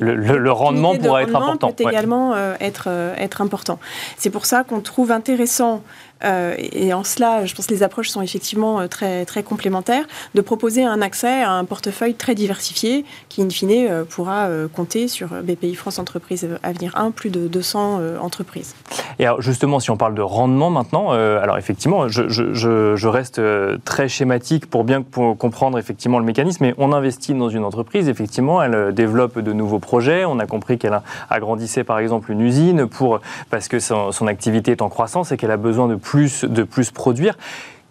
le, 0.00 0.50
rendement 0.50 0.96
pourra 0.96 1.22
être 1.22 1.36
important. 1.36 1.72
peut 1.72 1.84
également 1.86 2.34
être, 2.58 2.88
être 3.18 3.42
important. 3.42 3.78
C'est 4.16 4.30
pour 4.30 4.46
ça 4.46 4.64
qu'on 4.64 4.80
trouve 4.80 5.12
intéressant 5.12 5.82
euh, 6.24 6.54
et 6.58 6.92
en 6.92 7.04
cela, 7.04 7.44
je 7.46 7.54
pense 7.54 7.66
que 7.66 7.74
les 7.74 7.82
approches 7.82 8.08
sont 8.08 8.22
effectivement 8.22 8.80
euh, 8.80 8.86
très, 8.86 9.24
très 9.24 9.42
complémentaires, 9.42 10.04
de 10.34 10.40
proposer 10.40 10.84
un 10.84 11.00
accès 11.00 11.42
à 11.42 11.52
un 11.52 11.64
portefeuille 11.64 12.14
très 12.14 12.34
diversifié 12.34 13.04
qui, 13.28 13.42
in 13.42 13.50
fine, 13.50 13.70
euh, 13.70 14.04
pourra 14.04 14.48
compter 14.72 15.08
sur 15.08 15.28
BPI 15.28 15.74
France 15.74 15.98
Entreprises 15.98 16.48
Avenir 16.62 16.92
1, 16.96 17.10
plus 17.10 17.30
de 17.30 17.46
200 17.48 18.00
entreprises. 18.20 18.74
Et 19.18 19.26
alors 19.26 19.40
justement, 19.40 19.80
si 19.80 19.90
on 19.90 19.96
parle 19.96 20.14
de 20.14 20.22
rendement 20.22 20.70
maintenant, 20.70 21.10
alors 21.10 21.58
effectivement, 21.58 22.08
je, 22.08 22.28
je, 22.28 22.52
je, 22.96 23.08
reste 23.08 23.40
très 23.84 24.08
schématique 24.08 24.66
pour 24.66 24.84
bien 24.84 25.02
comprendre 25.02 25.78
effectivement 25.78 26.18
le 26.18 26.24
mécanisme, 26.24 26.64
mais 26.64 26.74
on 26.78 26.92
investit 26.92 27.34
dans 27.34 27.48
une 27.48 27.64
entreprise, 27.64 28.08
effectivement, 28.08 28.62
elle 28.62 28.94
développe 28.94 29.38
de 29.38 29.52
nouveaux 29.52 29.78
projets, 29.78 30.24
on 30.24 30.38
a 30.38 30.46
compris 30.46 30.78
qu'elle 30.78 31.00
agrandissait 31.30 31.84
par 31.84 31.98
exemple 31.98 32.30
une 32.30 32.40
usine 32.40 32.86
pour, 32.86 33.20
parce 33.50 33.68
que 33.68 33.78
son, 33.78 34.12
son 34.12 34.26
activité 34.26 34.72
est 34.72 34.82
en 34.82 34.88
croissance 34.88 35.32
et 35.32 35.36
qu'elle 35.36 35.50
a 35.50 35.56
besoin 35.56 35.88
de 35.88 35.96
plus, 35.96 36.13
de 36.14 36.62
plus 36.62 36.90
produire. 36.90 37.36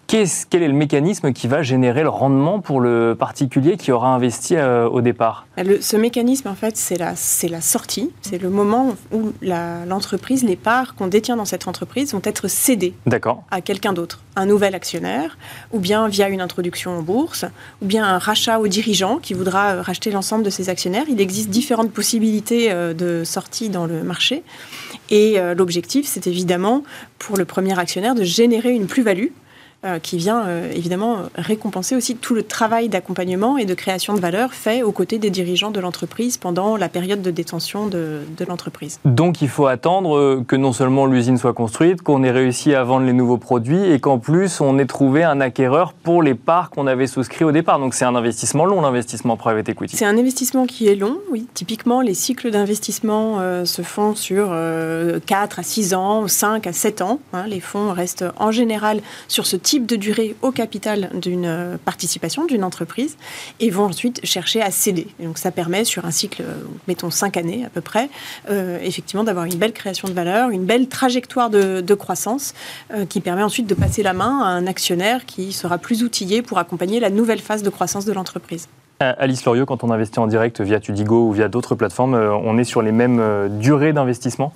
quel 0.08 0.28
est 0.62 0.68
le 0.68 0.74
mécanisme 0.74 1.34
qui 1.34 1.48
va 1.48 1.64
générer 1.64 2.04
le 2.04 2.10
rendement 2.10 2.60
pour 2.60 2.80
le 2.80 3.16
particulier 3.18 3.78
qui 3.78 3.92
aura 3.92 4.10
investi 4.10 4.56
euh, 4.56 4.88
au 4.88 5.02
départ? 5.02 5.48
Ce 5.82 5.98
mécanisme, 5.98 6.48
en 6.48 6.56
fait, 6.56 6.78
c'est 6.78 6.98
la, 6.98 7.16
la 7.50 7.62
sortie. 7.62 8.12
C'est 8.22 8.42
le 8.42 8.50
moment 8.50 8.96
où 9.12 9.32
l'entreprise, 9.42 10.44
les 10.44 10.56
parts 10.56 10.96
qu'on 10.96 11.08
détient 11.08 11.36
dans 11.36 11.46
cette 11.46 11.68
entreprise 11.68 12.14
vont 12.14 12.22
être 12.24 12.48
cédées 12.48 12.94
à 13.50 13.62
quelqu'un 13.62 13.94
d'autre. 13.94 14.20
Un 14.36 14.46
nouvel 14.46 14.74
actionnaire, 14.76 15.38
ou 15.72 15.80
bien 15.80 16.08
via 16.08 16.30
une 16.30 16.42
introduction 16.42 16.98
en 16.98 17.02
bourse, 17.02 17.46
ou 17.82 17.86
bien 17.86 18.04
un 18.04 18.18
rachat 18.18 18.60
au 18.60 18.68
dirigeant 18.68 19.18
qui 19.18 19.34
voudra 19.34 19.74
euh, 19.74 19.82
racheter 19.82 20.12
l'ensemble 20.12 20.44
de 20.44 20.50
ses 20.50 20.70
actionnaires. 20.70 21.06
Il 21.08 21.22
existe 21.22 21.50
différentes 21.50 21.92
possibilités 21.92 22.72
euh, 22.72 22.94
de 22.94 23.24
sortie 23.24 23.70
dans 23.70 23.86
le 23.86 24.04
marché. 24.04 24.44
Et 25.10 25.38
l'objectif, 25.56 26.08
c'est 26.08 26.28
évidemment, 26.28 26.84
pour 27.20 27.38
le 27.38 27.46
premier 27.46 27.78
actionnaire, 27.78 28.16
de 28.16 28.24
générer 28.24 28.72
une 28.72 28.88
plus-value 28.88 29.28
euh, 29.28 29.43
qui 30.02 30.18
vient 30.18 30.46
euh, 30.48 30.72
évidemment 30.74 31.24
récompenser 31.36 31.96
aussi 31.96 32.16
tout 32.16 32.34
le 32.34 32.44
travail 32.44 32.88
d'accompagnement 32.88 33.58
et 33.58 33.66
de 33.66 33.74
création 33.74 34.14
de 34.14 34.20
valeur 34.20 34.54
fait 34.54 34.82
aux 34.82 34.94
côtés 34.94 35.18
des 35.18 35.30
dirigeants 35.30 35.72
de 35.72 35.80
l'entreprise 35.82 36.38
pendant 36.38 36.78
la 36.78 36.88
période 36.88 37.22
de 37.22 37.32
détention 37.32 37.88
de, 37.88 38.20
de 38.38 38.46
l'entreprise. 38.46 39.00
Donc 39.04 39.42
il 39.42 39.50
faut 39.50 39.68
attendre 39.68 40.18
euh, 40.18 40.44
que 40.48 40.56
non 40.56 40.72
seulement 40.72 41.06
l'usine 41.06 41.38
soit 41.38 41.54
construite, 41.54 42.02
qu'on 42.02 42.24
ait 42.24 42.32
réussi 42.32 42.74
à 42.74 42.84
vendre 42.84 43.06
les 43.06 43.14
nouveaux 43.14 43.38
produits 43.38 43.92
et 43.92 44.00
qu'en 44.00 44.20
plus 44.20 44.62
on 44.62 44.80
ait 44.80 44.86
trouvé 44.86 45.24
un 45.24 45.42
acquéreur 45.42 45.92
pour 45.92 46.24
les 46.24 46.34
parts 46.34 46.70
qu'on 46.70 46.88
avait 46.88 47.08
souscrits 47.08 47.44
au 47.44 47.52
départ. 47.52 47.80
Donc 47.80 47.94
c'est 47.94 48.06
un 48.06 48.16
investissement 48.16 48.66
long, 48.66 48.80
l'investissement 48.80 49.36
private 49.36 49.68
equity. 49.68 49.98
C'est 49.98 50.06
un 50.06 50.18
investissement 50.18 50.66
qui 50.66 50.88
est 50.88 50.96
long, 50.96 51.18
oui. 51.30 51.48
Typiquement, 51.54 52.02
les 52.02 52.14
cycles 52.14 52.52
d'investissement 52.52 53.40
se 53.66 53.82
font 53.82 54.16
sur 54.16 54.56
4 55.26 55.60
à 55.60 55.64
6 55.64 55.94
ans, 55.94 56.28
5 56.28 56.68
à 56.68 56.74
7 56.74 57.02
ans. 57.02 57.20
Hein. 57.34 57.46
Les 57.48 57.60
fonds 57.60 57.92
restent 57.92 58.26
en 58.40 58.52
général 58.52 59.02
sur 59.28 59.46
ce 59.46 59.56
type 59.56 59.73
de 59.80 59.96
durée 59.96 60.36
au 60.42 60.52
capital 60.52 61.10
d'une 61.14 61.46
euh, 61.46 61.78
participation 61.84 62.46
d'une 62.46 62.64
entreprise 62.64 63.18
et 63.60 63.70
vont 63.70 63.86
ensuite 63.86 64.26
chercher 64.26 64.62
à 64.62 64.72
céder. 64.72 65.08
Donc 65.20 65.38
ça 65.38 65.52
permet 65.52 65.86
sur 65.86 66.06
un 66.06 66.12
cycle, 66.12 66.44
euh, 66.44 66.64
mettons 66.88 67.10
cinq 67.10 67.38
années 67.38 67.66
à 67.66 67.70
peu 67.70 67.82
près, 67.82 68.10
euh, 68.50 68.80
effectivement 68.82 69.24
d'avoir 69.24 69.46
une 69.46 69.56
belle 69.56 69.74
création 69.74 70.08
de 70.08 70.14
valeur, 70.14 70.50
une 70.50 70.66
belle 70.66 70.88
trajectoire 70.88 71.50
de, 71.50 71.94
croissance 71.94 72.56
qui 73.08 73.22
permet 73.22 73.44
ensuite 73.44 73.68
de 73.68 73.76
passer 73.76 74.02
la 74.02 74.14
main 74.14 74.42
à 74.42 74.48
un 74.48 74.66
actionnaire 74.66 75.28
qui 75.28 75.54
sera 75.54 75.78
plus 75.78 76.04
outillé 76.04 76.42
pour 76.42 76.58
accompagner 76.58 77.00
la 77.00 77.12
nouvelle 77.12 77.40
phase 77.40 77.62
de 77.62 77.70
croissance 77.70 78.06
de 78.06 78.14
l'entreprise. 78.14 78.68
Alice 79.00 79.46
Loriot, 79.46 79.68
quand 79.68 79.84
on 79.84 79.92
investit 79.92 80.18
en 80.18 80.26
direct 80.26 80.60
via 80.62 80.80
Tudigo 80.80 81.28
ou 81.28 81.32
via 81.32 81.50
d'autres 81.50 81.76
plateformes, 81.76 82.16
on 82.16 82.58
est 82.58 82.64
sur 82.64 82.82
les 82.82 82.92
mêmes 82.92 83.48
durées 83.60 83.94
d'investissement? 83.94 84.54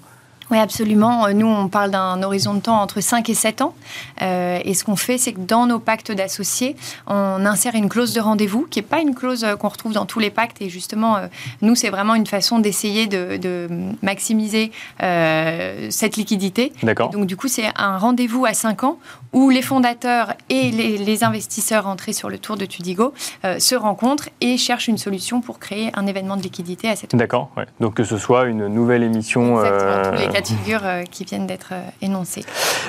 Oui, 0.50 0.58
absolument. 0.58 1.28
Nous, 1.34 1.48
on 1.48 1.68
parle 1.68 1.92
d'un 1.92 2.24
horizon 2.24 2.54
de 2.54 2.60
temps 2.62 2.80
entre 2.80 3.02
5 3.02 3.30
et 3.30 3.34
7 3.34 3.62
ans. 3.62 3.74
Euh, 4.22 4.60
et 4.64 4.74
ce 4.74 4.86
qu'on 4.86 4.96
fait, 4.96 5.18
c'est 5.18 5.34
que 5.34 5.40
dans 5.40 5.66
nos 5.66 5.80
pactes 5.80 6.12
d'associés, 6.12 6.76
on 7.08 7.46
insère 7.46 7.76
une 7.76 7.90
clause 7.90 8.14
de 8.14 8.22
rendez-vous, 8.22 8.66
qui 8.70 8.80
n'est 8.80 8.86
pas 8.86 9.00
une 9.00 9.14
clause 9.14 9.44
euh, 9.44 9.56
qu'on 9.56 9.68
retrouve 9.68 9.94
dans 9.94 10.06
tous 10.06 10.20
les 10.20 10.30
pactes. 10.30 10.62
Et 10.62 10.70
justement, 10.70 11.18
euh, 11.18 11.28
nous, 11.62 11.76
c'est 11.76 11.90
vraiment 11.90 12.16
une 12.16 12.28
façon 12.28 12.60
d'essayer 12.60 13.08
de, 13.08 13.68
maximiser 14.02 14.72
cette 15.00 16.18
liquidité. 16.18 16.72
D'accord. 16.84 17.10
Donc, 17.10 17.26
du 17.26 17.36
coup, 17.36 17.48
c'est 17.48 17.68
un 17.76 17.98
rendez-vous 17.98 18.46
à 18.46 18.54
5 18.54 18.84
ans 18.84 19.00
où 19.34 19.50
les 19.50 19.62
fondateurs 19.62 20.34
et 20.50 20.72
les, 20.72 21.24
investisseurs 21.24 21.88
entrés 21.88 22.14
sur 22.14 22.30
le 22.30 22.38
tour 22.38 22.58
de 22.58 22.66
Tudigo 22.66 23.14
se 23.44 23.76
rencontrent 23.76 24.30
et 24.40 24.58
cherchent 24.58 24.88
une 24.88 24.98
solution 24.98 25.42
pour 25.42 25.58
créer 25.60 25.92
un 25.96 26.06
événement 26.06 26.38
de 26.38 26.44
liquidité 26.44 26.90
à 26.90 26.96
cette 26.96 27.16
D'accord. 27.16 27.50
Ouais. 27.58 27.66
Donc, 27.80 27.96
que 27.96 28.04
ce 28.04 28.18
soit 28.18 28.46
une 28.46 28.68
nouvelle 28.68 29.04
émission. 29.04 29.64
Exactement, 29.64 30.37
figures 30.46 30.82
euh, 30.84 31.04
qui 31.04 31.24
viennent 31.26 31.48
d'être 31.48 31.70
euh, 31.72 31.82
énoncées. 32.02 32.46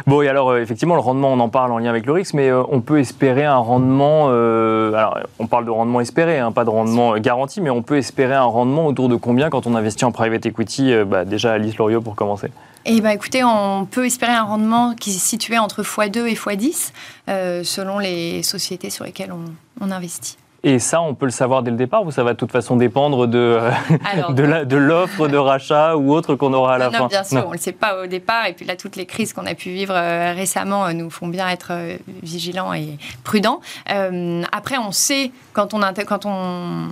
Bon, 0.07 0.23
et 0.23 0.29
alors, 0.29 0.51
euh, 0.51 0.61
effectivement, 0.61 0.95
le 0.95 1.01
rendement, 1.01 1.33
on 1.33 1.41
en 1.41 1.49
parle 1.49 1.73
en 1.73 1.79
lien 1.79 1.91
avec 1.91 2.07
le 2.07 2.13
risque, 2.13 2.35
mais 2.35 2.53
on 2.53 2.81
peut 2.81 2.99
espérer 2.99 3.45
un 3.45 3.57
rendement. 3.57 4.29
alors, 4.29 5.21
on 5.39 5.47
parle 5.47 5.65
de 5.65 5.71
rendement 5.71 6.01
espéré, 6.01 6.39
hein, 6.39 6.53
pas 6.53 6.65
de 6.65 6.71
rendement 6.71 7.17
garanti, 7.19 7.61
mais 7.61 7.71
on 7.71 7.83
peut 7.83 7.97
espérer 7.97 8.35
un 8.35 8.45
rendement 8.45 8.87
autour 8.87 9.09
de 9.09 9.17
combien 9.17 9.51
quand 9.51 9.67
on 9.67 9.75
investit 9.75 10.05
en 10.05 10.13
private 10.13 10.47
equity 10.47 10.93
bah, 11.07 11.25
Déjà, 11.25 11.53
Alice 11.53 11.77
Loriot 11.77 12.01
pour 12.01 12.15
commencer. 12.15 12.51
Eh 12.85 13.01
ben, 13.01 13.11
écoutez, 13.11 13.43
on 13.45 13.87
peut 13.87 14.07
espérer 14.07 14.33
un 14.33 14.45
rendement 14.45 14.95
qui 14.95 15.11
est 15.11 15.19
situé 15.19 15.59
entre 15.59 15.83
x2 15.83 16.27
et 16.27 16.35
x10 16.35 17.65
selon 17.65 17.99
les 17.99 18.43
sociétés 18.43 18.91
sur 18.91 19.05
lesquelles 19.05 19.33
on 19.81 19.91
investit. 19.91 20.37
Et 20.65 20.81
ça, 20.81 21.01
on 21.01 21.15
peut 21.15 21.27
le 21.27 21.33
savoir 21.33 21.63
dès 21.63 21.71
le 21.71 21.77
départ 21.77 22.05
ou 22.05 22.11
ça 22.11 22.25
va 22.25 22.33
de 22.33 22.39
toute 22.39 22.51
façon 22.51 22.75
dépendre 22.77 23.29
de, 23.29 23.61
de 24.31 24.77
l'offre 24.77 25.29
de, 25.29 25.37
rachat 25.37 25.97
ou 25.97 26.13
autre 26.13 26.35
qu'on 26.35 26.53
aura 26.53 26.75
à 26.75 26.79
la 26.79 26.91
non, 26.91 26.99
fin 26.99 27.07
Bien 27.07 27.25
sûr, 27.25 27.45
on 27.45 27.51
ne 27.51 27.53
le 27.53 27.59
sait 27.59 27.73
pas 27.73 28.03
au 28.03 28.07
départ. 28.07 28.47
Et 28.47 28.55
puis 28.55 28.67
là, 28.67 28.75
toutes 28.75 28.97
les 28.97 29.07
crises 29.07 29.33
qu'on 29.33 29.47
a 29.47 29.55
pu 29.55 29.71
vivre 29.71 29.95
euh, 29.95 30.33
récemment 30.35 30.87
euh, 30.87 30.93
nous 30.93 31.11
font 31.11 31.29
bien 31.29 31.49
être 31.49 31.69
euh, 31.71 31.97
vigilants 32.23 32.73
et 32.73 32.99
prudents. 33.23 33.61
après, 33.87 34.79
on 34.79 34.91
sait 34.91 35.31
quand 35.53 35.75
on, 35.75 35.81
quand 36.07 36.27
on 36.27 36.89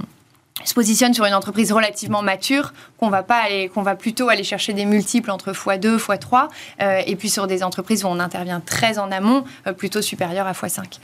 se 0.65 0.75
positionne 0.75 1.15
sur 1.15 1.25
une 1.25 1.35
entreprise 1.35 1.71
relativement 1.73 2.23
mature, 2.23 2.73
qu'on 2.99 3.11
va 3.11 3.97
plutôt 3.97 4.29
aller 4.29 4.43
chercher 4.43 4.73
des 4.73 4.85
multiples 4.85 5.31
entre 5.31 5.53
x2, 5.53 5.99
x3, 5.99 6.49
et 7.07 7.17
puis 7.17 7.29
sur 7.29 7.47
des 7.47 7.63
entreprises 7.63 8.05
où 8.05 8.09
on 8.09 8.19
intervient 8.19 8.61
très 8.61 8.99
en 8.99 9.13
amont, 9.13 9.45
plutôt 9.77 10.03
supérieur 10.03 10.47
à 10.47 10.53
x5. 10.53 10.99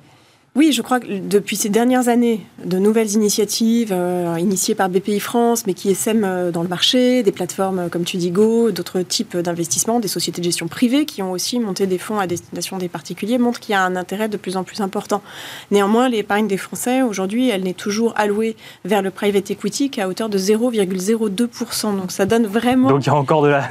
Oui, 0.54 0.70
je 0.72 0.82
crois 0.82 1.00
que 1.00 1.06
depuis 1.06 1.56
ces 1.56 1.70
dernières 1.70 2.08
années, 2.08 2.44
de 2.62 2.78
nouvelles 2.78 3.12
initiatives 3.12 3.90
euh, 3.90 4.36
initiées 4.38 4.74
par 4.74 4.90
BPI 4.90 5.18
France, 5.18 5.66
mais 5.66 5.72
qui 5.72 5.88
essaiment 5.88 6.24
euh, 6.24 6.50
dans 6.50 6.62
le 6.62 6.68
marché, 6.68 7.22
des 7.22 7.32
plateformes 7.32 7.78
euh, 7.78 7.88
comme 7.88 8.04
Tudigo, 8.04 8.70
d'autres 8.70 9.00
types 9.00 9.34
d'investissements, 9.34 9.98
des 9.98 10.08
sociétés 10.08 10.42
de 10.42 10.44
gestion 10.44 10.68
privée 10.68 11.06
qui 11.06 11.22
ont 11.22 11.32
aussi 11.32 11.58
monté 11.58 11.86
des 11.86 11.96
fonds 11.96 12.18
à 12.18 12.26
destination 12.26 12.76
des 12.76 12.88
particuliers, 12.88 13.38
montrent 13.38 13.60
qu'il 13.60 13.72
y 13.72 13.76
a 13.76 13.82
un 13.82 13.96
intérêt 13.96 14.28
de 14.28 14.36
plus 14.36 14.58
en 14.58 14.62
plus 14.62 14.82
important. 14.82 15.22
Néanmoins, 15.70 16.10
l'épargne 16.10 16.48
des 16.48 16.58
Français, 16.58 17.00
aujourd'hui, 17.00 17.48
elle 17.48 17.62
n'est 17.62 17.72
toujours 17.72 18.12
allouée 18.18 18.54
vers 18.84 19.00
le 19.00 19.10
private 19.10 19.50
equity 19.50 19.88
qu'à 19.88 20.06
hauteur 20.06 20.28
de 20.28 20.36
0,02%. 20.36 21.96
Donc 21.96 22.12
ça 22.12 22.26
donne 22.26 22.44
vraiment... 22.44 22.90
Donc 22.90 23.04
il 23.04 23.06
y 23.06 23.10
a 23.10 23.14
encore 23.14 23.40
de 23.40 23.48
la, 23.48 23.68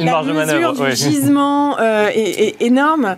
la 0.00 0.22
mesure 0.24 0.72
du 0.72 0.96
gisement 0.96 1.78
est, 1.78 2.60
énorme 2.60 3.16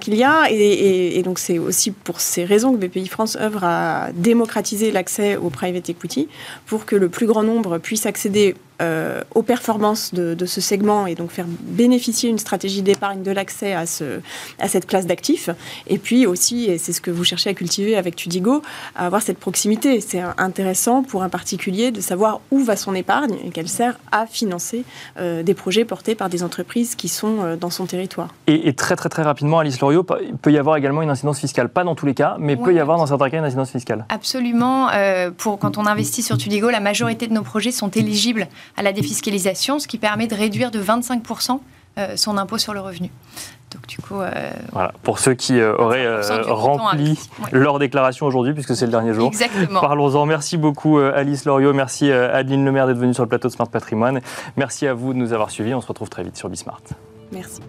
qu'il 0.00 0.16
y 0.16 0.24
a. 0.24 0.50
Et, 0.50 1.16
et 1.16 1.22
donc 1.22 1.38
c'est 1.38 1.60
aussi 1.60 1.92
pour 2.08 2.22
ces 2.22 2.46
raisons 2.46 2.72
que 2.72 2.86
BPI 2.86 3.06
France 3.06 3.36
œuvre 3.36 3.64
à 3.64 4.08
démocratiser 4.14 4.90
l'accès 4.90 5.36
au 5.36 5.50
private 5.50 5.90
equity 5.90 6.26
pour 6.64 6.86
que 6.86 6.96
le 6.96 7.10
plus 7.10 7.26
grand 7.26 7.42
nombre 7.42 7.76
puisse 7.76 8.06
accéder 8.06 8.54
euh, 8.80 9.22
aux 9.34 9.42
performances 9.42 10.14
de, 10.14 10.46
ce 10.46 10.60
segment 10.60 11.06
et 11.08 11.16
donc 11.16 11.30
faire 11.30 11.46
bénéficier 11.48 12.30
une 12.30 12.38
stratégie 12.38 12.82
d'épargne 12.82 13.24
de 13.24 13.32
l'accès 13.32 13.72
à, 13.72 13.86
ce, 13.86 14.20
à 14.60 14.68
cette 14.68 14.86
classe 14.86 15.04
d'actifs. 15.04 15.50
Et 15.88 15.98
puis 15.98 16.26
aussi, 16.26 16.66
et 16.66 16.78
c'est 16.78 16.92
ce 16.92 17.00
que 17.00 17.10
vous 17.10 17.24
cherchez 17.24 17.50
à 17.50 17.54
cultiver 17.54 17.96
avec 17.96 18.14
Tudigo, 18.14 18.62
à 18.94 19.06
avoir 19.06 19.22
cette 19.22 19.38
proximité. 19.38 20.00
C'est 20.00 20.22
intéressant 20.38 21.02
pour 21.02 21.24
un 21.24 21.28
particulier 21.28 21.90
de 21.90 22.00
savoir 22.00 22.40
où 22.52 22.60
va 22.60 22.76
son 22.76 22.94
épargne 22.94 23.36
et 23.44 23.50
qu'elle 23.50 23.68
sert 23.68 23.98
à 24.12 24.26
financer 24.26 24.84
euh, 25.18 25.42
des 25.42 25.54
projets 25.54 25.84
portés 25.84 26.14
par 26.14 26.28
des 26.28 26.44
entreprises 26.44 26.94
qui 26.94 27.08
sont 27.08 27.42
euh, 27.42 27.56
dans 27.56 27.70
son 27.70 27.86
territoire. 27.86 28.28
Et, 28.46 28.72
très 28.74 28.94
très 28.94 29.08
très 29.08 29.22
rapidement, 29.22 29.58
Alice 29.58 29.80
Loriot, 29.80 30.06
il 30.22 30.36
peut 30.36 30.52
y 30.52 30.58
avoir 30.58 30.76
également 30.76 31.02
une 31.02 31.10
incidence 31.10 31.40
fiscale. 31.40 31.68
Pas 31.68 31.82
dans 31.82 31.96
tous 31.96 32.06
les 32.06 32.14
cas, 32.14 32.36
mais 32.38 32.52
il 32.52 32.58
peut 32.60 32.74
y 32.74 32.78
avoir 32.78 32.96
dans 32.96 33.06
certains 33.06 33.28
cas 33.28 33.38
une 33.38 33.44
incidence 33.44 33.70
fiscale. 33.70 34.06
Absolument. 34.08 34.88
pour, 35.36 35.58
quand 35.58 35.78
on 35.78 35.86
investit 35.86 36.22
sur 36.22 36.38
Tudigo, 36.38 36.70
la 36.70 36.80
majorité 36.80 37.26
de 37.26 37.32
nos 37.32 37.42
projets 37.42 37.72
sont 37.72 37.90
éligibles 37.90 38.46
à 38.76 38.82
la 38.82 38.92
défiscalisation, 38.92 39.78
ce 39.78 39.88
qui 39.88 39.98
permet 39.98 40.26
de 40.26 40.34
réduire 40.34 40.70
de 40.70 40.82
25% 40.82 41.60
euh, 41.98 42.16
son 42.16 42.38
impôt 42.38 42.58
sur 42.58 42.74
le 42.74 42.80
revenu. 42.80 43.10
Donc 43.72 43.86
du 43.86 43.98
coup, 43.98 44.20
euh, 44.20 44.30
voilà, 44.72 44.92
pour 45.02 45.18
ceux 45.18 45.34
qui 45.34 45.58
euh, 45.58 45.76
auraient 45.76 46.06
rempli 46.46 47.18
leur 47.50 47.78
déclaration 47.80 48.26
aujourd'hui, 48.26 48.54
puisque 48.54 48.76
c'est 48.76 48.86
le 48.86 48.92
dernier 48.92 49.14
jour. 49.14 49.26
Exactement. 49.26 49.80
Parlons-en. 49.80 50.24
Merci 50.24 50.56
beaucoup 50.56 50.98
Alice 50.98 51.44
Loriot, 51.44 51.72
merci 51.72 52.12
Adeline 52.12 52.64
Lemaire 52.64 52.86
d'être 52.86 52.98
venue 52.98 53.14
sur 53.14 53.24
le 53.24 53.28
plateau 53.28 53.48
de 53.48 53.52
Smart 53.52 53.68
Patrimoine. 53.68 54.20
Merci 54.56 54.86
à 54.86 54.94
vous 54.94 55.12
de 55.12 55.18
nous 55.18 55.32
avoir 55.32 55.50
suivis. 55.50 55.74
On 55.74 55.80
se 55.80 55.88
retrouve 55.88 56.08
très 56.08 56.22
vite 56.22 56.36
sur 56.36 56.48
Bismart. 56.48 56.80
Merci. 57.32 57.60